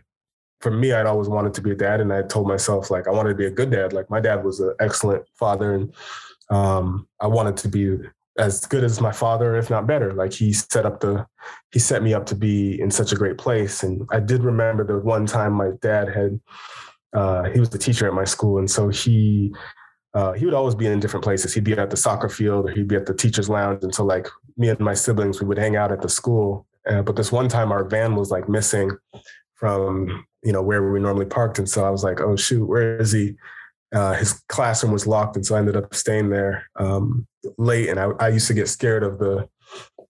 for 0.60 0.70
me, 0.70 0.92
I'd 0.92 1.06
always 1.06 1.28
wanted 1.28 1.52
to 1.54 1.60
be 1.60 1.72
a 1.72 1.74
dad. 1.74 2.00
And 2.00 2.12
I 2.12 2.22
told 2.22 2.46
myself, 2.46 2.92
like, 2.92 3.08
I 3.08 3.10
wanted 3.10 3.30
to 3.30 3.34
be 3.34 3.46
a 3.46 3.50
good 3.50 3.72
dad. 3.72 3.92
Like, 3.92 4.08
my 4.08 4.20
dad 4.20 4.44
was 4.44 4.60
an 4.60 4.72
excellent 4.78 5.24
father. 5.34 5.74
And 5.74 5.92
um, 6.48 7.08
I 7.18 7.26
wanted 7.26 7.56
to 7.56 7.68
be 7.68 7.98
as 8.38 8.66
good 8.66 8.84
as 8.84 9.00
my 9.00 9.12
father, 9.12 9.56
if 9.56 9.70
not 9.70 9.86
better. 9.86 10.12
Like 10.12 10.32
he 10.32 10.52
set 10.52 10.86
up 10.86 11.00
the, 11.00 11.26
he 11.70 11.78
set 11.78 12.02
me 12.02 12.14
up 12.14 12.26
to 12.26 12.34
be 12.34 12.80
in 12.80 12.90
such 12.90 13.12
a 13.12 13.16
great 13.16 13.38
place. 13.38 13.82
And 13.82 14.06
I 14.10 14.20
did 14.20 14.42
remember 14.42 14.84
the 14.84 14.98
one 14.98 15.26
time 15.26 15.52
my 15.52 15.70
dad 15.80 16.08
had, 16.08 16.40
uh, 17.12 17.44
he 17.44 17.60
was 17.60 17.70
the 17.70 17.78
teacher 17.78 18.08
at 18.08 18.14
my 18.14 18.24
school, 18.24 18.58
and 18.58 18.68
so 18.68 18.88
he, 18.88 19.54
uh, 20.14 20.32
he 20.32 20.44
would 20.44 20.54
always 20.54 20.74
be 20.74 20.86
in 20.86 20.98
different 20.98 21.22
places. 21.22 21.54
He'd 21.54 21.64
be 21.64 21.72
at 21.72 21.90
the 21.90 21.96
soccer 21.96 22.28
field, 22.28 22.68
or 22.68 22.72
he'd 22.72 22.88
be 22.88 22.96
at 22.96 23.06
the 23.06 23.14
teachers' 23.14 23.48
lounge, 23.48 23.84
and 23.84 23.94
so 23.94 24.04
like 24.04 24.26
me 24.56 24.68
and 24.68 24.80
my 24.80 24.94
siblings, 24.94 25.40
we 25.40 25.46
would 25.46 25.58
hang 25.58 25.76
out 25.76 25.92
at 25.92 26.02
the 26.02 26.08
school. 26.08 26.66
Uh, 26.88 27.02
but 27.02 27.14
this 27.14 27.30
one 27.30 27.48
time, 27.48 27.70
our 27.70 27.84
van 27.84 28.16
was 28.16 28.30
like 28.30 28.48
missing 28.48 28.90
from 29.54 30.26
you 30.42 30.52
know 30.52 30.62
where 30.62 30.90
we 30.90 31.00
normally 31.00 31.26
parked, 31.26 31.58
and 31.58 31.68
so 31.68 31.84
I 31.84 31.90
was 31.90 32.04
like, 32.04 32.20
oh 32.20 32.36
shoot, 32.36 32.66
where 32.66 32.96
is 32.98 33.12
he? 33.12 33.36
Uh, 33.92 34.14
his 34.14 34.32
classroom 34.48 34.92
was 34.92 35.06
locked, 35.06 35.36
and 35.36 35.46
so 35.46 35.54
I 35.54 35.58
ended 35.58 35.76
up 35.76 35.94
staying 35.94 36.30
there 36.30 36.66
um, 36.76 37.26
late. 37.58 37.88
And 37.88 38.00
I, 38.00 38.06
I, 38.18 38.28
used 38.28 38.48
to 38.48 38.54
get 38.54 38.68
scared 38.68 39.04
of 39.04 39.18
the 39.18 39.48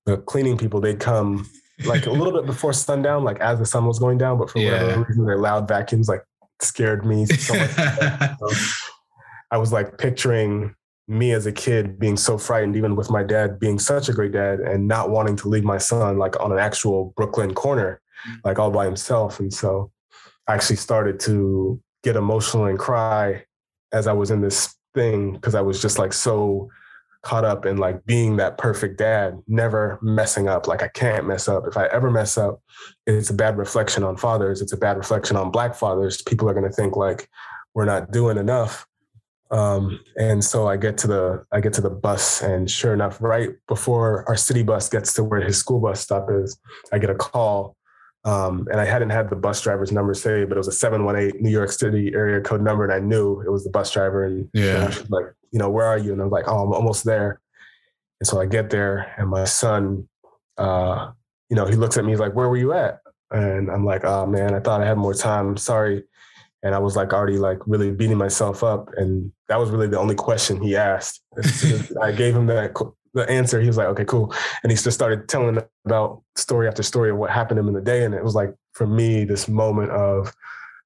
the 0.06 0.18
cleaning 0.18 0.56
people. 0.56 0.80
They'd 0.80 1.00
come 1.00 1.46
like 1.84 2.06
a 2.06 2.10
little 2.10 2.32
bit 2.32 2.46
before 2.46 2.72
sundown, 2.72 3.24
like 3.24 3.40
as 3.40 3.58
the 3.58 3.66
sun 3.66 3.84
was 3.84 3.98
going 3.98 4.18
down. 4.18 4.38
But 4.38 4.50
for 4.50 4.58
yeah. 4.58 4.82
whatever 4.82 5.04
reason, 5.04 5.26
their 5.26 5.38
loud 5.38 5.68
vacuums 5.68 6.08
like 6.08 6.24
scared 6.60 7.04
me 7.04 7.26
so 7.26 7.54
much. 7.54 7.70
so 8.38 8.50
I 9.50 9.58
was 9.58 9.72
like 9.72 9.98
picturing 9.98 10.74
me 11.06 11.32
as 11.32 11.46
a 11.46 11.52
kid 11.52 11.98
being 11.98 12.16
so 12.16 12.38
frightened, 12.38 12.76
even 12.76 12.96
with 12.96 13.10
my 13.10 13.22
dad 13.22 13.58
being 13.58 13.78
such 13.78 14.08
a 14.08 14.12
great 14.12 14.32
dad 14.32 14.60
and 14.60 14.88
not 14.88 15.10
wanting 15.10 15.36
to 15.36 15.48
leave 15.48 15.64
my 15.64 15.78
son 15.78 16.18
like 16.18 16.38
on 16.40 16.52
an 16.52 16.58
actual 16.58 17.12
Brooklyn 17.16 17.54
corner, 17.54 18.00
mm. 18.28 18.36
like 18.44 18.58
all 18.58 18.70
by 18.70 18.86
himself. 18.86 19.38
And 19.40 19.52
so 19.52 19.90
I 20.48 20.54
actually 20.54 20.76
started 20.76 21.20
to 21.20 21.80
get 22.02 22.16
emotional 22.16 22.66
and 22.66 22.78
cry 22.78 23.44
as 23.94 24.06
I 24.06 24.12
was 24.12 24.30
in 24.30 24.42
this 24.42 24.76
thing 24.94 25.32
because 25.32 25.54
I 25.54 25.62
was 25.62 25.80
just 25.80 25.98
like 25.98 26.12
so 26.12 26.68
caught 27.22 27.44
up 27.44 27.64
in 27.64 27.78
like 27.78 28.04
being 28.04 28.36
that 28.36 28.58
perfect 28.58 28.98
dad, 28.98 29.40
never 29.48 29.98
messing 30.02 30.46
up. 30.46 30.66
Like 30.68 30.82
I 30.82 30.88
can't 30.88 31.26
mess 31.26 31.48
up. 31.48 31.64
If 31.66 31.76
I 31.76 31.86
ever 31.86 32.10
mess 32.10 32.36
up, 32.36 32.60
it's 33.06 33.30
a 33.30 33.34
bad 33.34 33.56
reflection 33.56 34.04
on 34.04 34.16
fathers. 34.16 34.60
It's 34.60 34.72
a 34.72 34.76
bad 34.76 34.98
reflection 34.98 35.36
on 35.36 35.50
black 35.50 35.74
fathers. 35.74 36.20
People 36.20 36.50
are 36.50 36.54
going 36.54 36.68
to 36.68 36.76
think 36.76 36.96
like 36.96 37.28
we're 37.72 37.86
not 37.86 38.10
doing 38.12 38.36
enough. 38.36 38.86
Um, 39.50 40.00
and 40.16 40.44
so 40.44 40.66
I 40.66 40.76
get 40.76 40.98
to 40.98 41.06
the 41.06 41.44
I 41.52 41.60
get 41.60 41.72
to 41.74 41.80
the 41.80 41.90
bus, 41.90 42.42
and 42.42 42.68
sure 42.68 42.92
enough, 42.92 43.20
right 43.20 43.50
before 43.68 44.24
our 44.28 44.36
city 44.36 44.62
bus 44.62 44.88
gets 44.88 45.12
to 45.14 45.24
where 45.24 45.40
his 45.40 45.58
school 45.58 45.80
bus 45.80 46.00
stop 46.00 46.28
is, 46.30 46.58
I 46.92 46.98
get 46.98 47.10
a 47.10 47.14
call 47.14 47.76
um, 48.24 48.66
and 48.70 48.80
I 48.80 48.84
hadn't 48.84 49.10
had 49.10 49.28
the 49.28 49.36
bus 49.36 49.60
driver's 49.60 49.92
number 49.92 50.14
saved, 50.14 50.48
but 50.48 50.56
it 50.56 50.60
was 50.60 50.68
a 50.68 50.72
718 50.72 51.42
New 51.42 51.50
York 51.50 51.70
City 51.70 52.12
area 52.14 52.40
code 52.40 52.62
number. 52.62 52.84
And 52.84 52.92
I 52.92 52.98
knew 52.98 53.40
it 53.42 53.50
was 53.50 53.64
the 53.64 53.70
bus 53.70 53.90
driver. 53.90 54.24
And 54.24 54.48
yeah, 54.54 54.92
like, 55.10 55.26
you 55.50 55.58
know, 55.58 55.68
where 55.68 55.84
are 55.84 55.98
you? 55.98 56.12
And 56.12 56.22
I'm 56.22 56.30
like, 56.30 56.48
oh, 56.48 56.64
I'm 56.64 56.72
almost 56.72 57.04
there. 57.04 57.40
And 58.20 58.26
so 58.26 58.40
I 58.40 58.46
get 58.46 58.70
there, 58.70 59.12
and 59.18 59.28
my 59.28 59.44
son, 59.44 60.08
uh, 60.56 61.10
you 61.50 61.56
know, 61.56 61.66
he 61.66 61.74
looks 61.74 61.96
at 61.98 62.04
me, 62.04 62.12
he's 62.12 62.20
like, 62.20 62.34
where 62.34 62.48
were 62.48 62.56
you 62.56 62.72
at? 62.72 63.00
And 63.30 63.70
I'm 63.70 63.84
like, 63.84 64.04
oh 64.04 64.26
man, 64.26 64.54
I 64.54 64.60
thought 64.60 64.80
I 64.80 64.86
had 64.86 64.96
more 64.96 65.14
time. 65.14 65.56
Sorry. 65.56 66.04
And 66.62 66.74
I 66.74 66.78
was 66.78 66.96
like 66.96 67.12
already 67.12 67.36
like 67.36 67.58
really 67.66 67.90
beating 67.90 68.16
myself 68.16 68.64
up. 68.64 68.90
And 68.96 69.32
that 69.48 69.58
was 69.58 69.70
really 69.70 69.88
the 69.88 69.98
only 69.98 70.14
question 70.14 70.62
he 70.62 70.76
asked. 70.76 71.20
I 72.02 72.12
gave 72.12 72.34
him 72.34 72.46
that 72.46 72.72
the 73.14 73.28
answer. 73.30 73.60
He 73.60 73.66
was 73.66 73.76
like, 73.76 73.86
okay, 73.88 74.04
cool. 74.04 74.34
And 74.62 74.70
he 74.70 74.76
just 74.76 74.92
started 74.92 75.28
telling 75.28 75.58
about 75.84 76.22
story 76.36 76.68
after 76.68 76.82
story 76.82 77.10
of 77.10 77.16
what 77.16 77.30
happened 77.30 77.56
to 77.56 77.60
him 77.60 77.68
in 77.68 77.74
the 77.74 77.80
day. 77.80 78.04
And 78.04 78.14
it 78.14 78.22
was 78.22 78.34
like 78.34 78.54
for 78.72 78.86
me, 78.86 79.24
this 79.24 79.48
moment 79.48 79.90
of 79.90 80.34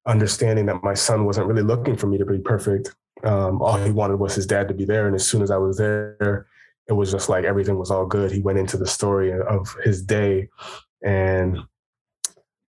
understanding 0.05 0.67
that 0.67 0.83
my 0.83 0.93
son 0.93 1.25
wasn't 1.25 1.47
really 1.47 1.63
looking 1.63 1.95
for 1.95 2.07
me 2.07 2.17
to 2.17 2.25
be 2.25 2.39
perfect. 2.39 2.95
Um, 3.23 3.61
all 3.61 3.77
he 3.77 3.91
wanted 3.91 4.17
was 4.17 4.35
his 4.35 4.45
dad 4.45 4.67
to 4.69 4.73
be 4.73 4.85
there. 4.85 5.07
And 5.07 5.15
as 5.15 5.27
soon 5.27 5.41
as 5.41 5.51
I 5.51 5.57
was 5.57 5.77
there, 5.77 6.47
it 6.87 6.93
was 6.93 7.11
just 7.11 7.29
like 7.29 7.45
everything 7.45 7.77
was 7.77 7.91
all 7.91 8.05
good. 8.05 8.31
He 8.31 8.41
went 8.41 8.59
into 8.59 8.77
the 8.77 8.87
story 8.87 9.33
of 9.33 9.75
his 9.83 10.01
day 10.01 10.49
and 11.03 11.59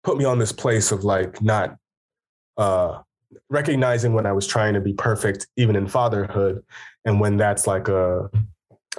put 0.04 0.18
me 0.18 0.25
on 0.25 0.39
this 0.39 0.51
place 0.51 0.92
of 0.92 1.04
like 1.04 1.42
not 1.42 1.78
uh, 2.58 3.01
recognizing 3.50 4.13
when 4.13 4.25
I 4.25 4.32
was 4.32 4.48
trying 4.48 4.74
to 4.74 4.82
be 4.82 4.94
perfect, 4.94 5.48
even 5.56 5.75
in 5.75 5.88
fatherhood, 5.88 6.63
and 7.06 7.20
when 7.20 7.38
that's 7.38 7.68
like 7.68 7.88
a 7.88 8.30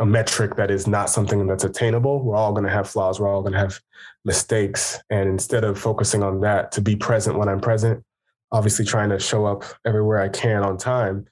a 0.00 0.07
metric 0.07 0.57
that 0.57 0.71
is 0.71 0.87
not 0.87 1.11
something 1.11 1.47
that's 1.47 1.62
attainable. 1.62 2.25
We're 2.25 2.35
all 2.35 2.52
going 2.52 2.64
to 2.64 2.73
have 2.73 2.88
flaws. 2.88 3.21
We're 3.21 3.28
all 3.28 3.42
going 3.42 3.52
to 3.52 3.59
have 3.59 3.78
mistakes, 4.25 4.99
and 5.11 5.28
instead 5.28 5.62
of 5.62 5.78
focusing 5.78 6.23
on 6.23 6.40
that, 6.40 6.73
to 6.73 6.80
be 6.80 6.97
present 6.97 7.38
when 7.38 7.49
I'm 7.49 7.61
present, 7.61 8.02
obviously 8.50 8.87
trying 8.87 9.11
to 9.11 9.19
show 9.19 9.45
up 9.45 9.62
everywhere 9.85 10.21
I 10.21 10.30
can 10.30 10.62
on 10.62 10.78
time. 10.78 11.26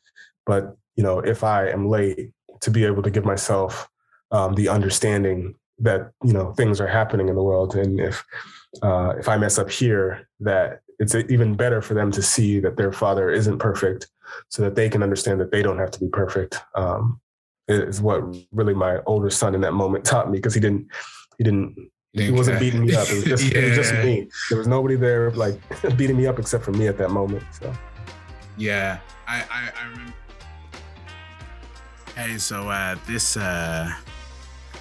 But 0.47 0.77
you 0.97 1.03
know, 1.03 1.21
if 1.21 1.43
I 1.43 1.69
am 1.69 1.89
late, 1.89 2.31
to 2.61 2.71
be 2.71 2.85
able 2.85 3.03
to 3.03 3.11
give 3.11 3.25
myself 3.25 3.89
um, 4.31 4.55
the 4.55 4.69
understanding 4.69 5.55
that 5.79 6.11
you 6.23 6.35
know 6.35 6.53
things 6.53 6.81
are 6.81 6.87
happening 6.87 7.29
in 7.29 7.37
the 7.37 7.43
world, 7.43 7.75
and 7.75 7.99
if 7.99 8.23
uh, 8.83 9.15
if 9.19 9.29
I 9.29 9.39
mess 9.39 9.59
up 9.59 9.71
here, 9.71 10.29
that 10.41 10.81
it's 10.99 11.15
even 11.15 11.55
better 11.55 11.81
for 11.81 11.95
them 11.95 12.11
to 12.11 12.21
see 12.21 12.61
that 12.61 12.77
their 12.77 12.93
father 12.93 13.31
isn't 13.31 13.61
perfect, 13.61 14.09
so 14.51 14.63
that 14.63 14.75
they 14.75 14.91
can 14.91 15.03
understand 15.03 15.41
that 15.41 15.53
they 15.53 15.63
don't 15.63 15.79
have 15.79 15.91
to 15.93 16.01
be 16.01 16.09
perfect. 16.09 16.61
Um, 16.75 17.19
is 17.69 18.01
what 18.01 18.23
really 18.53 18.75
my 18.75 18.99
older 19.07 19.31
son 19.31 19.55
in 19.55 19.61
that 19.61 19.73
moment 19.73 20.05
taught 20.05 20.31
me 20.31 20.39
because 20.39 20.55
he 20.55 20.61
didn't 20.61 20.89
he 21.37 21.45
didn't 21.45 21.77
he 22.13 22.31
wasn't 22.31 22.59
beating 22.59 22.85
me 22.85 22.95
up. 22.95 23.09
It 23.09 23.15
was 23.15 23.25
just 23.43 23.53
yeah. 23.53 23.61
it 23.61 23.69
was 23.69 23.77
just 23.77 23.93
me. 24.05 24.29
There 24.49 24.59
was 24.59 24.67
nobody 24.67 24.97
there 24.97 25.31
like 25.33 25.61
beating 25.97 26.17
me 26.17 26.27
up 26.27 26.39
except 26.39 26.65
for 26.65 26.73
me 26.73 26.89
at 26.89 26.99
that 26.99 27.11
moment. 27.11 27.45
So 27.53 27.73
yeah, 28.57 28.99
I 29.27 29.45
I, 29.51 29.71
I 29.81 29.91
remember. 29.91 30.15
Hey, 32.17 32.39
so 32.39 32.69
uh, 32.69 32.97
this 33.07 33.37
uh, 33.37 33.93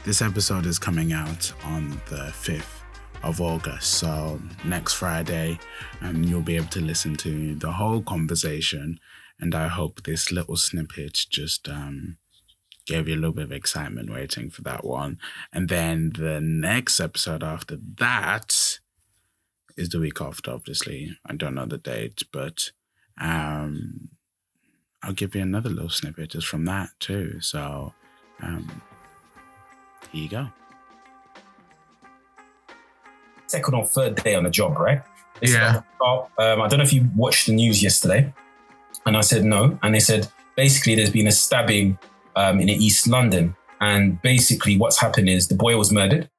this 0.03 0.22
episode 0.22 0.65
is 0.65 0.79
coming 0.79 1.13
out 1.13 1.53
on 1.65 2.01
the 2.10 2.32
fifth 2.34 2.82
of 3.24 3.41
August. 3.41 3.96
So 3.96 4.41
next 4.63 4.94
Friday, 4.94 5.60
um, 6.01 6.24
you'll 6.24 6.41
be 6.41 6.56
able 6.56 6.67
to 6.67 6.82
listen 6.82 7.15
to 7.17 7.56
the 7.56 7.72
whole 7.74 8.01
conversation. 8.01 9.00
And 9.39 9.53
I 9.53 9.67
hope 9.67 10.03
this 10.03 10.32
little 10.32 10.56
snippet 10.56 11.25
just 11.29 11.70
um, 11.70 12.17
gave 12.88 13.08
you 13.08 13.15
a 13.15 13.17
little 13.17 13.34
bit 13.34 13.46
of 13.46 13.51
excitement 13.51 14.12
waiting 14.12 14.50
for 14.50 14.62
that 14.63 14.84
one. 14.84 15.20
And 15.53 15.70
then 15.70 16.13
the 16.17 16.39
next 16.41 17.00
episode 17.00 17.44
after 17.44 17.77
that 17.98 18.79
is 19.75 19.89
the 19.89 20.00
week 20.00 20.22
after, 20.22 20.51
obviously. 20.51 21.17
I 21.25 21.36
don't 21.36 21.56
know 21.56 21.65
the 21.65 21.77
date, 21.77 22.24
but 22.32 22.72
um, 23.20 24.10
I'll 25.03 25.13
give 25.13 25.36
you 25.36 25.41
another 25.41 25.70
little 25.70 25.89
snippet 25.89 26.32
just 26.32 26.48
from 26.48 26.65
that 26.65 26.89
too. 27.00 27.39
So 27.41 27.94
um, 28.41 28.82
here 30.12 30.24
you 30.24 30.29
go 30.29 30.48
second 33.48 33.74
or 33.74 33.86
third 33.86 34.15
day 34.15 34.36
on 34.36 34.44
the 34.44 34.50
job, 34.50 34.77
right? 34.77 35.01
It's 35.41 35.53
yeah. 35.53 35.82
About, 36.00 36.32
um, 36.38 36.62
I 36.62 36.67
don't 36.67 36.79
know 36.79 36.84
if 36.84 36.94
you 36.94 37.10
watched 37.15 37.48
the 37.48 37.53
news 37.53 37.82
yesterday. 37.82 38.34
And 39.06 39.15
I 39.15 39.22
said 39.22 39.44
no. 39.44 39.77
And 39.82 39.96
they 39.96 40.00
said 40.00 40.27
basically 40.56 40.96
there's 40.96 41.10
been 41.10 41.27
a 41.27 41.32
stabbing 41.32 41.98
um, 42.38 42.60
in 42.60 42.70
East 42.70 43.08
London. 43.08 43.56
And 43.82 44.22
basically 44.22 44.77
what's 44.77 45.00
happened 45.00 45.29
is 45.29 45.48
the 45.48 45.56
boy 45.56 45.77
was 45.77 45.91
murdered. 45.91 46.29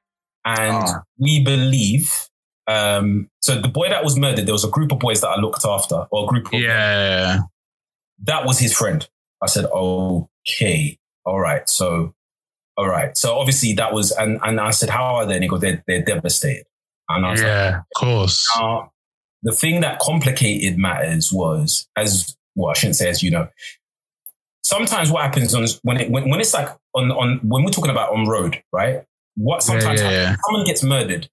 And 0.44 0.88
oh. 0.88 1.02
we 1.18 1.44
believe, 1.44 2.28
um, 2.66 3.28
so 3.40 3.60
the 3.60 3.68
boy 3.68 3.90
that 3.90 4.04
was 4.04 4.18
murdered, 4.18 4.46
there 4.46 4.54
was 4.54 4.64
a 4.64 4.70
group 4.70 4.92
of 4.92 4.98
boys 4.98 5.20
that 5.20 5.28
I 5.28 5.40
looked 5.40 5.64
after, 5.64 6.06
or 6.10 6.24
a 6.24 6.26
group 6.26 6.46
of 6.46 6.54
Yeah. 6.54 7.40
That 8.24 8.46
was 8.46 8.58
his 8.58 8.72
friend. 8.72 9.06
I 9.42 9.46
said, 9.46 9.66
okay, 9.66 10.98
all 11.24 11.38
right. 11.38 11.68
So, 11.68 12.14
all 12.76 12.88
right. 12.88 13.16
So 13.16 13.36
obviously 13.36 13.74
that 13.74 13.92
was, 13.92 14.10
and, 14.12 14.40
and 14.42 14.60
I 14.60 14.70
said, 14.70 14.90
how 14.90 15.16
are 15.16 15.26
they? 15.26 15.34
And 15.34 15.42
he 15.42 15.48
goes, 15.48 15.60
they're, 15.60 15.84
they're 15.86 16.02
devastated. 16.02 16.64
And 17.08 17.26
I 17.26 17.30
was 17.30 17.42
yeah, 17.42 17.66
like, 17.66 17.76
of 17.76 17.84
course. 17.96 18.46
Now, 18.56 18.92
the 19.42 19.52
thing 19.52 19.80
that 19.80 19.98
complicated 20.00 20.78
matters 20.78 21.30
was, 21.32 21.88
as 21.96 22.36
well, 22.56 22.70
I 22.70 22.74
shouldn't 22.74 22.96
say 22.96 23.08
as 23.08 23.22
you 23.22 23.30
know, 23.30 23.48
sometimes 24.68 25.10
what 25.10 25.22
happens 25.22 25.54
on 25.54 25.66
when 25.82 25.96
it 25.96 26.10
when, 26.10 26.28
when 26.28 26.40
it's 26.40 26.52
like 26.52 26.68
on 26.94 27.10
on 27.10 27.38
when 27.38 27.64
we're 27.64 27.70
talking 27.70 27.90
about 27.90 28.12
on 28.12 28.28
road, 28.28 28.62
right? 28.72 29.02
What 29.36 29.62
sometimes 29.62 30.00
yeah, 30.00 30.10
yeah, 30.10 30.20
happens, 30.20 30.40
someone 30.46 30.66
gets 30.66 30.82
murdered, 30.82 31.28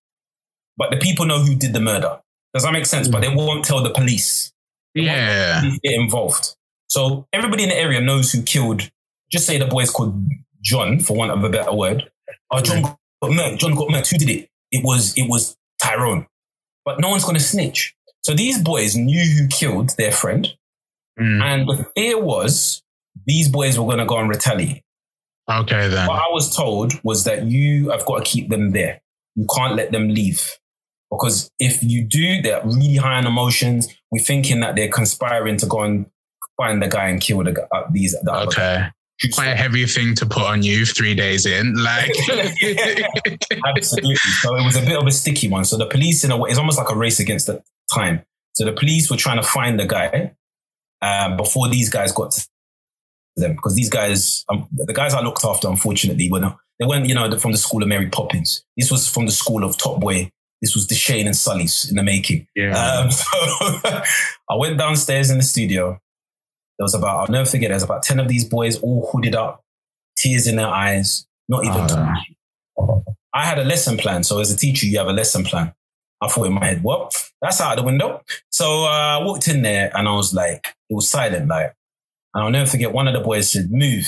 but 0.77 0.89
the 0.92 0.98
people 0.98 1.25
know 1.25 1.39
who 1.39 1.56
did 1.56 1.74
the 1.74 1.82
murder. 1.82 2.22
Does 2.54 2.63
that 2.63 2.72
make 2.72 2.86
sense? 2.86 3.10
But 3.10 3.22
they 3.22 3.30
won't 3.30 3.65
tell 3.65 3.84
the 3.84 3.89
police. 3.89 4.54
They 4.94 5.01
yeah, 5.01 5.62
get 5.84 5.94
involved. 5.94 6.56
So 6.88 7.27
everybody 7.34 7.63
in 7.63 7.70
the 7.70 7.77
area 7.77 8.00
knows 8.00 8.32
who 8.32 8.42
killed. 8.42 8.89
Just 9.30 9.46
say 9.46 9.58
the 9.58 9.65
boy's 9.65 9.89
called 9.89 10.15
John, 10.62 11.00
for 11.00 11.18
want 11.18 11.32
of 11.32 11.44
a 11.44 11.50
better 11.50 11.74
word. 11.74 12.10
Oh, 12.51 12.62
John 12.62 12.84
got 12.84 12.98
murdered. 13.32 13.60
John 13.60 13.75
got 13.75 13.89
murdered. 13.89 14.08
Who 14.08 14.18
did 14.18 14.30
it? 14.30 14.50
It 14.72 14.86
was 14.86 15.13
it 15.18 15.27
was 15.27 15.58
Tyrone. 15.84 16.27
But 16.86 17.01
no 17.01 17.10
one's 17.10 17.25
going 17.25 17.36
to 17.36 17.44
snitch. 17.44 17.96
So 18.22 18.34
these 18.34 18.62
boys 18.62 18.96
knew 18.96 19.25
who 19.36 19.48
killed 19.48 19.89
their 19.98 20.12
friend. 20.12 20.48
Mm. 21.20 21.42
And 21.42 21.68
the 21.68 21.86
fear 21.96 22.22
was 22.22 22.84
these 23.25 23.50
boys 23.50 23.77
were 23.77 23.86
going 23.86 24.00
to 24.00 24.05
go 24.05 24.17
and 24.17 24.29
retaliate. 24.29 24.84
Okay, 25.50 25.88
then. 25.88 26.07
What 26.07 26.22
I 26.22 26.29
was 26.31 26.55
told 26.55 26.93
was 27.03 27.24
that 27.25 27.45
you 27.45 27.89
have 27.89 28.05
got 28.05 28.19
to 28.19 28.24
keep 28.24 28.50
them 28.50 28.72
there. 28.72 29.01
You 29.36 29.45
can't 29.55 29.75
let 29.75 29.91
them 29.91 30.10
leave. 30.10 30.57
Because 31.12 31.51
if 31.60 31.84
you 31.84 32.03
do, 32.03 32.41
they're 32.41 32.62
really 32.65 32.95
high 32.95 33.17
on 33.17 33.27
emotions. 33.27 33.88
We're 34.12 34.24
thinking 34.24 34.60
that 34.62 34.75
they're 34.75 34.89
conspiring 34.89 35.57
to 35.57 35.65
go 35.65 35.84
and 35.84 36.07
find 36.57 36.81
the 36.81 36.88
guy 36.88 37.10
and 37.10 37.22
kill 37.22 37.43
the, 37.43 37.67
uh, 37.72 37.88
these. 37.91 38.15
The 38.24 38.43
okay 38.48 38.89
quite 39.34 39.48
a 39.48 39.55
heavy 39.55 39.86
thing 39.86 40.13
to 40.15 40.25
put 40.25 40.43
on 40.43 40.63
you 40.63 40.86
three 40.86 41.15
days 41.15 41.45
in. 41.45 41.75
Like, 41.75 42.12
absolutely. 43.65 44.15
So 44.41 44.55
it 44.55 44.63
was 44.63 44.75
a 44.75 44.81
bit 44.81 44.98
of 44.98 45.07
a 45.07 45.12
sticky 45.12 45.48
one. 45.48 45.65
So 45.65 45.77
the 45.77 45.86
police, 45.86 46.24
in 46.24 46.31
a 46.31 46.38
way, 46.38 46.50
it's 46.50 46.60
almost 46.60 46.77
like 46.77 46.89
a 46.89 46.95
race 46.95 47.19
against 47.19 47.48
the 47.48 47.63
time. 47.93 48.24
So 48.53 48.65
the 48.65 48.74
police 48.74 49.10
were 49.10 49.17
trying 49.17 49.38
to 49.38 49.48
find 49.48 49.79
the 49.79 49.86
guy 49.86 50.36
um, 51.01 51.38
before 51.38 51.69
these 51.69 51.89
guys 51.89 52.12
got 52.12 52.31
to 52.31 52.48
them 53.36 53.54
because 53.56 53.75
these 53.75 53.89
guys, 53.89 54.44
um, 54.50 54.68
the 54.72 54.94
guys 54.94 55.13
I 55.13 55.22
looked 55.22 55.44
after, 55.44 55.68
unfortunately, 55.68 56.30
were 56.32 56.39
not, 56.39 56.58
they 56.80 56.86
weren't, 56.86 57.08
you 57.08 57.15
know, 57.15 57.38
from 57.38 57.51
the 57.51 57.58
school 57.58 57.82
of 57.82 57.89
Mary 57.89 58.10
Poppins. 58.10 58.63
This 58.77 58.92
was 58.92 59.08
from 59.08 59.25
the 59.25 59.32
school 59.32 59.63
of 59.63 59.77
Top 59.77 60.00
Boy. 60.00 60.32
This 60.62 60.75
was 60.75 60.88
Dushane 60.88 61.25
and 61.25 61.36
Sully's 61.36 61.89
in 61.89 61.96
the 61.96 62.04
making. 62.04 62.48
Yeah. 62.56 62.77
Um, 62.77 63.12
so 63.12 63.24
I 64.50 64.56
went 64.56 64.77
downstairs 64.77 65.30
in 65.30 65.38
the 65.38 65.44
studio 65.44 66.00
there 66.77 66.84
was 66.84 66.94
about, 66.94 67.22
I'll 67.22 67.32
never 67.32 67.50
forget, 67.50 67.70
there's 67.70 67.84
about 67.84 68.04
10 68.04 68.20
of 68.20 68.27
these 68.27 68.44
boys 68.44 68.80
all 68.80 69.10
hooded 69.12 69.36
up, 69.36 69.63
tears 70.18 70.48
in 70.48 70.58
their 70.58 70.68
eyes, 70.68 71.25
not 71.48 71.63
even 71.63 71.82
oh, 71.82 71.88
talking. 71.88 73.06
I 73.34 73.46
had 73.46 73.60
a 73.60 73.63
lesson 73.63 73.98
plan. 73.98 74.24
So 74.24 74.39
as 74.39 74.51
a 74.51 74.58
teacher, 74.58 74.86
you 74.86 74.98
have 74.98 75.08
a 75.08 75.13
lesson 75.13 75.44
plan. 75.44 75.74
I 76.22 76.27
thought 76.27 76.48
in 76.48 76.54
my 76.54 76.65
head, 76.65 76.84
well, 76.84 77.12
that's 77.42 77.62
out 77.62 77.77
of 77.77 77.77
the 77.77 77.84
window. 77.84 78.22
So 78.50 78.86
uh, 78.86 79.20
I 79.20 79.24
walked 79.24 79.48
in 79.48 79.62
there 79.62 79.92
and 79.96 80.08
I 80.08 80.13
was 80.13 80.34
like, 80.34 80.68
it 80.89 80.94
was 80.94 81.10
silent, 81.10 81.48
like, 81.48 81.74
and 82.36 82.44
I'll 82.44 82.51
never 82.51 82.70
forget 82.70 82.92
one 82.92 83.08
of 83.08 83.13
the 83.13 83.22
boys 83.22 83.50
said, 83.50 83.72
move, 83.72 84.06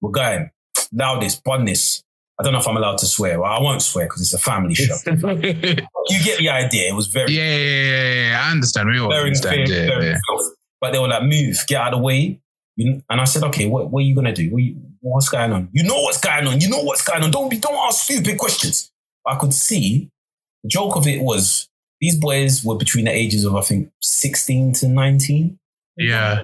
we're 0.00 0.10
going, 0.10 0.50
loudest, 0.92 1.42
this. 1.64 2.02
I 2.38 2.42
don't 2.42 2.52
know 2.52 2.58
if 2.58 2.68
I'm 2.68 2.76
allowed 2.76 2.98
to 2.98 3.06
swear. 3.06 3.40
Well, 3.40 3.50
I 3.50 3.60
won't 3.60 3.82
swear 3.82 4.06
because 4.06 4.20
it's 4.20 4.34
a 4.34 4.38
family 4.38 4.74
show. 4.74 4.94
you 5.06 6.24
get 6.24 6.38
the 6.38 6.48
idea. 6.50 6.88
It 6.88 6.94
was 6.94 7.06
very. 7.06 7.32
Yeah, 7.32 7.56
yeah, 7.56 7.82
yeah, 7.82 8.30
yeah. 8.30 8.42
I 8.44 8.50
understand. 8.50 8.88
We 8.88 8.98
all 8.98 9.08
very 9.08 9.26
understand. 9.26 9.68
yeah, 9.68 10.00
yeah. 10.00 10.16
But 10.80 10.92
they 10.92 10.98
were 10.98 11.08
like, 11.08 11.22
move, 11.22 11.56
get 11.66 11.80
out 11.80 11.94
of 11.94 12.00
the 12.00 12.04
way. 12.04 12.40
And 12.78 13.02
I 13.08 13.24
said, 13.24 13.42
okay, 13.44 13.66
what, 13.66 13.90
what 13.90 14.00
are 14.00 14.06
you 14.06 14.14
going 14.14 14.26
to 14.26 14.32
do? 14.32 14.50
What 14.52 14.62
you, 14.62 14.76
what's 15.00 15.28
going 15.28 15.52
on? 15.52 15.68
You 15.72 15.82
know 15.84 16.00
what's 16.02 16.20
going 16.20 16.46
on. 16.46 16.60
You 16.60 16.68
know 16.68 16.82
what's 16.82 17.02
going 17.02 17.24
on. 17.24 17.30
Don't 17.30 17.48
be, 17.48 17.58
don't 17.58 17.74
ask 17.74 18.04
stupid 18.04 18.38
questions. 18.38 18.90
I 19.26 19.36
could 19.36 19.52
see 19.52 20.08
the 20.62 20.68
joke 20.68 20.96
of 20.96 21.06
it 21.06 21.22
was 21.22 21.68
these 22.00 22.16
boys 22.16 22.64
were 22.64 22.76
between 22.76 23.06
the 23.06 23.12
ages 23.12 23.44
of, 23.44 23.56
I 23.56 23.62
think, 23.62 23.90
16 24.00 24.74
to 24.74 24.88
19. 24.88 25.58
Yeah. 25.96 26.42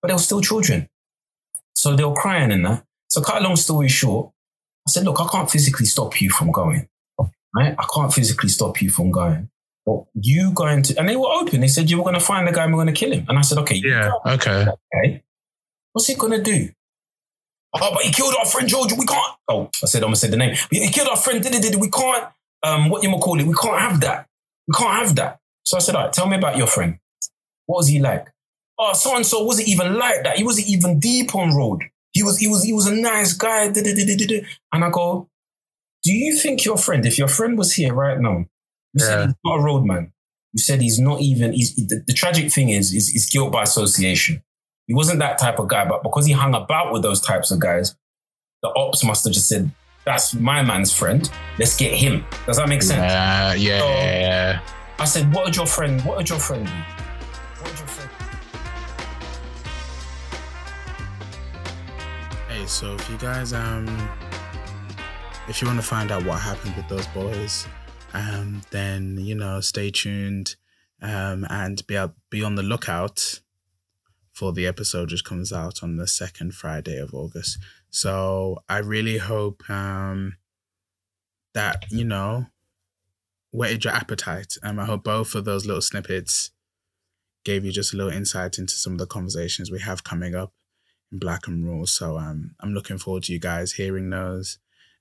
But 0.00 0.08
they 0.08 0.14
were 0.14 0.18
still 0.18 0.40
children. 0.40 0.88
So 1.74 1.96
they 1.96 2.04
were 2.04 2.14
crying 2.14 2.52
and 2.52 2.64
that. 2.64 2.84
So 3.08 3.20
cut 3.20 3.40
a 3.40 3.44
long 3.44 3.56
story 3.56 3.88
short, 3.88 4.32
I 4.86 4.90
said, 4.90 5.04
look, 5.04 5.20
I 5.20 5.26
can't 5.28 5.50
physically 5.50 5.86
stop 5.86 6.20
you 6.20 6.30
from 6.30 6.50
going. 6.52 6.88
Right? 7.54 7.74
I 7.78 7.86
can't 7.94 8.12
physically 8.12 8.48
stop 8.48 8.80
you 8.82 8.90
from 8.90 9.10
going. 9.10 9.50
But 9.84 10.04
you 10.14 10.52
going 10.52 10.82
to, 10.84 10.98
and 10.98 11.08
they 11.08 11.16
were 11.16 11.28
open. 11.28 11.60
They 11.60 11.68
said 11.68 11.90
you 11.90 11.98
were 11.98 12.02
going 12.02 12.14
to 12.14 12.20
find 12.20 12.46
the 12.46 12.52
guy 12.52 12.64
and 12.64 12.72
we're 12.72 12.82
going 12.82 12.94
to 12.94 12.98
kill 12.98 13.12
him. 13.12 13.24
And 13.28 13.38
I 13.38 13.42
said, 13.42 13.58
okay. 13.58 13.80
Yeah. 13.82 14.10
Okay. 14.26 14.66
Okay. 14.94 15.22
What's 15.92 16.08
he 16.08 16.14
going 16.14 16.32
to 16.32 16.42
do? 16.42 16.68
Oh, 17.80 17.90
but 17.92 18.02
he 18.02 18.12
killed 18.12 18.34
our 18.38 18.46
friend 18.46 18.68
George. 18.68 18.92
We 18.92 19.04
can't. 19.04 19.36
Oh, 19.48 19.70
I 19.82 19.86
said, 19.86 20.02
I'm 20.02 20.08
gonna 20.08 20.16
say 20.16 20.28
the 20.28 20.36
name. 20.36 20.56
But 20.70 20.78
he 20.78 20.88
killed 20.90 21.08
our 21.08 21.16
friend. 21.16 21.42
Did 21.42 21.64
it? 21.64 21.76
We 21.76 21.90
can't. 21.90 22.28
Um, 22.62 22.88
what 22.88 23.02
you 23.02 23.10
gonna 23.10 23.20
call 23.20 23.38
it? 23.38 23.46
We 23.46 23.54
can't 23.54 23.78
have 23.78 24.00
that. 24.00 24.26
We 24.66 24.74
can't 24.74 24.94
have 24.94 25.14
that. 25.16 25.40
So 25.64 25.76
I 25.76 25.80
said, 25.80 25.94
all 25.94 26.04
right, 26.04 26.12
tell 26.12 26.28
me 26.28 26.36
about 26.36 26.56
your 26.56 26.66
friend. 26.66 26.98
What 27.66 27.78
was 27.78 27.88
he 27.88 27.98
like? 27.98 28.28
Oh, 28.78 28.92
so 28.92 29.16
and 29.16 29.24
so 29.24 29.42
wasn't 29.42 29.68
even 29.68 29.94
like 29.94 30.22
that. 30.24 30.36
He 30.36 30.44
wasn't 30.44 30.68
even 30.68 31.00
deep 31.00 31.34
on 31.34 31.54
road. 31.56 31.82
He 32.12 32.22
was, 32.22 32.38
he 32.38 32.48
was, 32.48 32.62
he 32.62 32.72
was 32.72 32.86
a 32.86 32.94
nice 32.94 33.32
guy. 33.32 33.64
And 33.64 34.84
I 34.84 34.90
go, 34.90 35.28
do 36.02 36.12
you 36.12 36.36
think 36.36 36.64
your 36.64 36.76
friend, 36.76 37.04
if 37.04 37.18
your 37.18 37.28
friend 37.28 37.58
was 37.58 37.74
here 37.74 37.92
right 37.92 38.18
now, 38.18 38.38
you 38.38 38.46
yeah. 38.94 39.04
said 39.04 39.26
he's 39.26 39.34
not 39.44 39.58
a 39.58 39.62
roadman. 39.62 40.12
You 40.52 40.60
said 40.60 40.80
he's 40.80 40.98
not 40.98 41.20
even. 41.20 41.52
He's, 41.52 41.74
the, 41.74 42.02
the 42.06 42.14
tragic 42.14 42.50
thing 42.50 42.70
is, 42.70 42.94
is, 42.94 43.10
is 43.10 43.28
guilt 43.28 43.52
by 43.52 43.62
association. 43.64 44.42
He 44.86 44.94
wasn't 44.94 45.18
that 45.18 45.38
type 45.38 45.58
of 45.58 45.68
guy, 45.68 45.84
but 45.86 46.02
because 46.02 46.24
he 46.24 46.32
hung 46.32 46.54
about 46.54 46.92
with 46.92 47.02
those 47.02 47.20
types 47.20 47.50
of 47.50 47.58
guys, 47.58 47.94
the 48.62 48.72
ops 48.74 49.04
must 49.04 49.24
have 49.24 49.34
just 49.34 49.48
said, 49.48 49.70
"That's 50.04 50.32
my 50.32 50.62
man's 50.62 50.92
friend. 50.92 51.28
Let's 51.58 51.76
get 51.76 51.92
him." 51.92 52.24
Does 52.46 52.56
that 52.56 52.68
make 52.68 52.82
sense? 52.82 53.00
Uh, 53.00 53.54
yeah, 53.58 53.80
so 53.80 53.86
yeah. 53.86 54.60
I 54.98 55.04
said, 55.04 55.30
"What 55.34 55.44
would 55.44 55.56
your 55.56 55.66
friend? 55.66 56.00
What 56.02 56.16
would 56.16 56.28
your 56.28 56.38
friend 56.38 56.64
do?" 56.64 56.72
What 56.72 57.70
would 57.70 57.78
your 57.78 57.88
friend? 57.88 58.05
So 62.66 62.94
if 62.94 63.08
you 63.08 63.16
guys 63.18 63.52
um, 63.52 63.86
if 65.48 65.62
you 65.62 65.68
want 65.68 65.80
to 65.80 65.86
find 65.86 66.10
out 66.10 66.24
what 66.24 66.40
happened 66.40 66.74
with 66.76 66.88
those 66.88 67.06
boys, 67.08 67.66
um, 68.12 68.62
then 68.70 69.16
you 69.20 69.34
know, 69.34 69.60
stay 69.60 69.90
tuned, 69.90 70.56
um, 71.00 71.46
and 71.48 71.86
be 71.86 71.96
out, 71.96 72.14
be 72.30 72.42
on 72.42 72.56
the 72.56 72.62
lookout 72.62 73.40
for 74.32 74.52
the 74.52 74.66
episode 74.66 75.08
just 75.08 75.24
comes 75.24 75.50
out 75.50 75.82
on 75.82 75.96
the 75.96 76.06
second 76.06 76.54
Friday 76.54 76.98
of 76.98 77.14
August. 77.14 77.58
So 77.88 78.58
I 78.68 78.78
really 78.78 79.16
hope 79.16 79.68
um, 79.70 80.36
that, 81.54 81.86
you 81.90 82.04
know, 82.04 82.46
whetted 83.50 83.84
your 83.84 83.94
appetite. 83.94 84.58
Um, 84.62 84.78
I 84.78 84.84
hope 84.84 85.04
both 85.04 85.34
of 85.34 85.46
those 85.46 85.64
little 85.64 85.80
snippets 85.80 86.50
gave 87.44 87.64
you 87.64 87.72
just 87.72 87.94
a 87.94 87.96
little 87.96 88.12
insight 88.12 88.58
into 88.58 88.74
some 88.74 88.92
of 88.92 88.98
the 88.98 89.06
conversations 89.06 89.70
we 89.70 89.80
have 89.80 90.04
coming 90.04 90.34
up 90.34 90.52
in 91.12 91.18
Black 91.18 91.46
and 91.46 91.66
Raw. 91.66 91.84
So 91.84 92.18
um, 92.18 92.54
I'm 92.60 92.74
looking 92.74 92.98
forward 92.98 93.24
to 93.24 93.32
you 93.32 93.38
guys 93.38 93.72
hearing 93.72 94.10
those. 94.10 94.58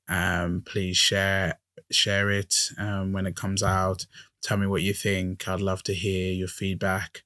Um, 0.07 0.63
please 0.65 0.97
share 0.97 1.59
share 1.91 2.31
it 2.31 2.55
um, 2.77 3.13
when 3.13 3.25
it 3.25 3.35
comes 3.35 3.61
out. 3.61 4.05
Tell 4.41 4.57
me 4.57 4.67
what 4.67 4.81
you 4.81 4.93
think. 4.93 5.47
I'd 5.47 5.61
love 5.61 5.83
to 5.83 5.93
hear 5.93 6.33
your 6.33 6.47
feedback. 6.47 7.23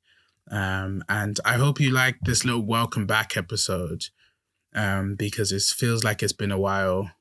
Um, 0.49 1.03
and 1.07 1.39
I 1.45 1.53
hope 1.53 1.79
you 1.79 1.91
like 1.91 2.17
this 2.21 2.43
little 2.43 2.65
welcome 2.65 3.05
back 3.05 3.37
episode 3.37 4.05
um, 4.73 5.15
because 5.15 5.51
it 5.51 5.61
feels 5.61 6.03
like 6.03 6.23
it's 6.23 6.33
been 6.33 6.51
a 6.51 6.59
while 6.59 7.11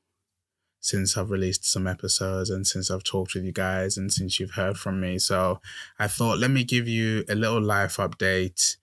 since 0.79 1.17
I've 1.17 1.29
released 1.29 1.65
some 1.65 1.87
episodes 1.87 2.49
and 2.49 2.65
since 2.65 2.89
I've 2.89 3.03
talked 3.03 3.35
with 3.35 3.43
you 3.43 3.51
guys 3.51 3.97
and 3.97 4.11
since 4.11 4.39
you've 4.39 4.51
heard 4.51 4.77
from 4.77 5.01
me. 5.01 5.19
So 5.19 5.59
I 5.99 6.07
thought, 6.07 6.39
let 6.39 6.51
me 6.51 6.63
give 6.63 6.87
you 6.87 7.25
a 7.29 7.35
little 7.35 7.61
life 7.61 7.97
update 7.97 8.77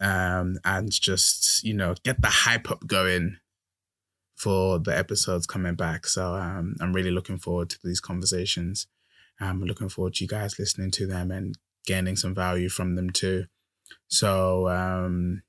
um, 0.00 0.58
and 0.64 0.90
just, 0.90 1.62
you 1.64 1.74
know, 1.74 1.94
get 2.04 2.20
the 2.20 2.28
hype 2.28 2.70
up 2.70 2.86
going 2.86 3.38
for 4.36 4.78
the 4.78 4.96
episodes 4.96 5.46
coming 5.46 5.74
back. 5.74 6.06
So 6.06 6.34
um, 6.34 6.76
I'm 6.80 6.92
really 6.92 7.10
looking 7.10 7.38
forward 7.38 7.70
to 7.70 7.78
these 7.82 8.00
conversations. 8.00 8.86
I'm 9.40 9.62
looking 9.62 9.88
forward 9.88 10.14
to 10.14 10.24
you 10.24 10.28
guys 10.28 10.58
listening 10.58 10.90
to 10.92 11.06
them 11.06 11.30
and 11.30 11.56
gaining 11.86 12.16
some 12.16 12.34
value 12.34 12.68
from 12.68 12.94
them 12.94 13.10
too. 13.10 13.46
So, 14.08 14.68
um, 14.68 15.42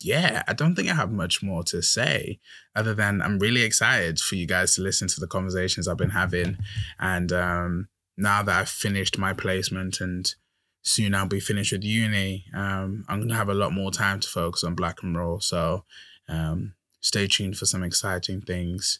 yeah, 0.00 0.42
I 0.48 0.52
don't 0.52 0.74
think 0.74 0.90
I 0.90 0.94
have 0.94 1.12
much 1.12 1.42
more 1.42 1.62
to 1.64 1.82
say 1.82 2.40
other 2.74 2.94
than 2.94 3.22
I'm 3.22 3.38
really 3.38 3.62
excited 3.62 4.18
for 4.18 4.34
you 4.34 4.46
guys 4.46 4.74
to 4.74 4.82
listen 4.82 5.08
to 5.08 5.20
the 5.20 5.26
conversations 5.26 5.86
I've 5.86 5.96
been 5.96 6.10
having. 6.10 6.56
And 6.98 7.32
um, 7.32 7.88
now 8.16 8.42
that 8.42 8.58
I've 8.58 8.68
finished 8.68 9.18
my 9.18 9.32
placement 9.32 10.00
and 10.00 10.34
soon 10.82 11.14
I'll 11.14 11.26
be 11.26 11.40
finished 11.40 11.72
with 11.72 11.84
uni, 11.84 12.44
um, 12.54 13.04
I'm 13.08 13.18
going 13.18 13.28
to 13.28 13.36
have 13.36 13.48
a 13.48 13.54
lot 13.54 13.72
more 13.72 13.90
time 13.90 14.20
to 14.20 14.28
focus 14.28 14.64
on 14.64 14.74
Black 14.74 15.02
and 15.02 15.16
Raw. 15.16 15.38
So 15.38 15.84
um, 16.28 16.74
stay 17.00 17.26
tuned 17.26 17.56
for 17.56 17.66
some 17.66 17.82
exciting 17.82 18.40
things. 18.40 18.98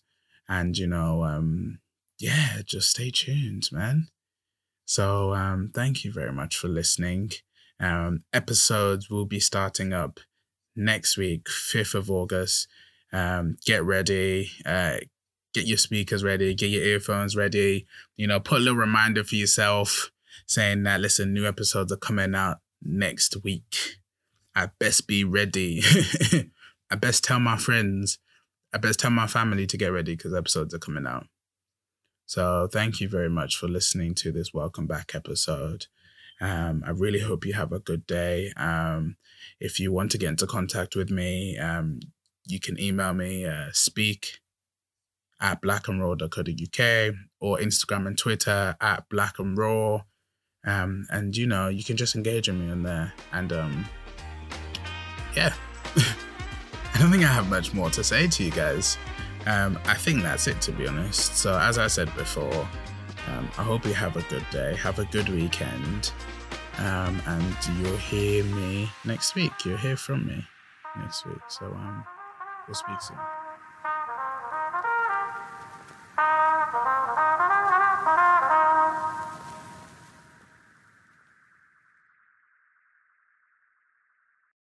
And, 0.49 0.77
you 0.79 0.87
know, 0.87 1.25
um, 1.25 1.81
yeah, 2.19 2.63
just 2.65 2.91
stay 2.91 3.11
tuned, 3.11 3.69
man. 3.73 4.09
So 4.85 5.35
um, 5.35 5.71
thank 5.75 6.05
you 6.05 6.13
very 6.13 6.33
much 6.33 6.57
for 6.57 6.69
listening. 6.69 7.33
Um, 7.81 8.25
episodes 8.33 9.11
will 9.11 9.27
be 9.27 9.41
starting 9.41 9.93
up 9.93 10.21
next 10.77 11.17
week, 11.17 11.47
5th 11.47 11.95
of 11.95 12.11
August. 12.11 12.69
Um, 13.13 13.57
get 13.65 13.85
ready. 13.85 14.51
Uh, 14.65 14.99
get 15.53 15.67
your 15.67 15.79
speakers 15.79 16.23
ready. 16.23 16.55
Get 16.55 16.71
your 16.71 16.83
earphones 16.83 17.37
ready. 17.37 17.87
You 18.17 18.27
know, 18.27 18.41
put 18.41 18.59
a 18.59 18.61
little 18.61 18.79
reminder 18.79 19.25
for 19.25 19.35
yourself 19.35 20.13
saying 20.47 20.83
that, 20.85 21.01
listen, 21.01 21.33
new 21.33 21.47
episodes 21.47 21.93
are 21.93 21.97
coming 21.97 22.35
out 22.35 22.59
next 22.83 23.43
week. 23.43 23.99
I 24.55 24.69
best 24.79 25.07
be 25.07 25.25
ready. 25.25 25.83
I 26.91 26.97
best 26.97 27.25
tell 27.25 27.41
my 27.41 27.57
friends. 27.57 28.19
I 28.75 28.79
best 28.79 29.01
tell 29.01 29.11
my 29.11 29.27
family 29.27 29.67
to 29.67 29.77
get 29.77 29.93
ready 29.93 30.15
because 30.17 30.35
episodes 30.35 30.75
are 30.75 30.79
coming 30.79 31.07
out. 31.07 31.27
So 32.27 32.69
thank 32.71 33.01
you 33.01 33.09
very 33.09 33.29
much 33.29 33.57
for 33.57 33.69
listening 33.69 34.15
to 34.17 34.33
this 34.33 34.55
welcome 34.55 34.87
back 34.87 35.15
episode. 35.15 35.87
Um, 36.41 36.83
I 36.87 36.91
really 36.91 37.21
hope 37.21 37.45
you 37.45 37.53
have 37.53 37.73
a 37.73 37.79
good 37.79 38.07
day. 38.07 38.53
Um, 38.57 39.17
if 39.61 39.79
you 39.79 39.93
want 39.93 40.11
to 40.13 40.19
get 40.19 40.31
into 40.31 40.47
contact 40.47 40.97
with 40.97 41.11
me, 41.11 41.59
um, 41.59 42.01
you 42.45 42.59
can 42.59 42.81
email 42.81 43.15
me 43.15 43.45
uh, 43.47 43.69
speak 43.73 44.41
at 45.41 45.61
blackandraw.co.uk 45.61 47.15
or 47.41 47.59
Instagram 47.59 48.07
and 48.07 48.19
Twitter 48.19 48.77
at 48.81 49.09
black 49.09 49.39
and 49.39 49.57
raw. 49.59 50.03
Um, 50.65 51.07
and 51.11 51.37
you 51.37 51.47
know, 51.47 51.69
you 51.69 51.83
can 51.83 51.97
just 51.97 52.15
engage 52.15 52.49
with 52.49 52.57
me 52.57 52.71
on 52.71 52.83
there. 52.83 53.13
And 53.33 53.53
um, 53.53 53.85
yeah, 55.37 55.53
I 55.97 56.99
don't 56.99 57.11
think 57.11 57.25
I 57.25 57.29
have 57.29 57.49
much 57.49 57.75
more 57.75 57.91
to 57.91 58.05
say 58.05 58.29
to 58.29 58.45
you 58.45 58.51
guys. 58.51 58.99
Um, 59.47 59.79
I 59.87 59.95
think 59.95 60.23
that's 60.23 60.47
it, 60.47 60.61
to 60.63 60.73
be 60.73 60.87
honest. 60.87 61.37
So, 61.37 61.59
as 61.59 61.79
I 61.79 61.89
said 61.89 62.15
before, 62.15 62.69
um, 63.29 63.49
I 63.59 63.63
hope 63.63 63.85
you 63.85 63.95
have 63.95 64.17
a 64.17 64.23
good 64.23 64.45
day, 64.51 64.77
have 64.77 64.99
a 64.99 65.05
good 65.07 65.29
weekend, 65.29 66.13
um, 66.79 67.21
and 67.27 67.57
you'll 67.79 67.97
hear 67.97 68.45
me 68.45 68.89
next 69.05 69.35
week. 69.35 69.53
You'll 69.65 69.79
hear 69.79 69.97
from 69.97 70.27
me 70.27 70.47
next 70.97 71.27
week. 71.27 71.41
So, 71.49 71.67
um, 71.67 72.05
we'll 72.69 72.75
speak 72.75 73.01
soon. 73.01 73.19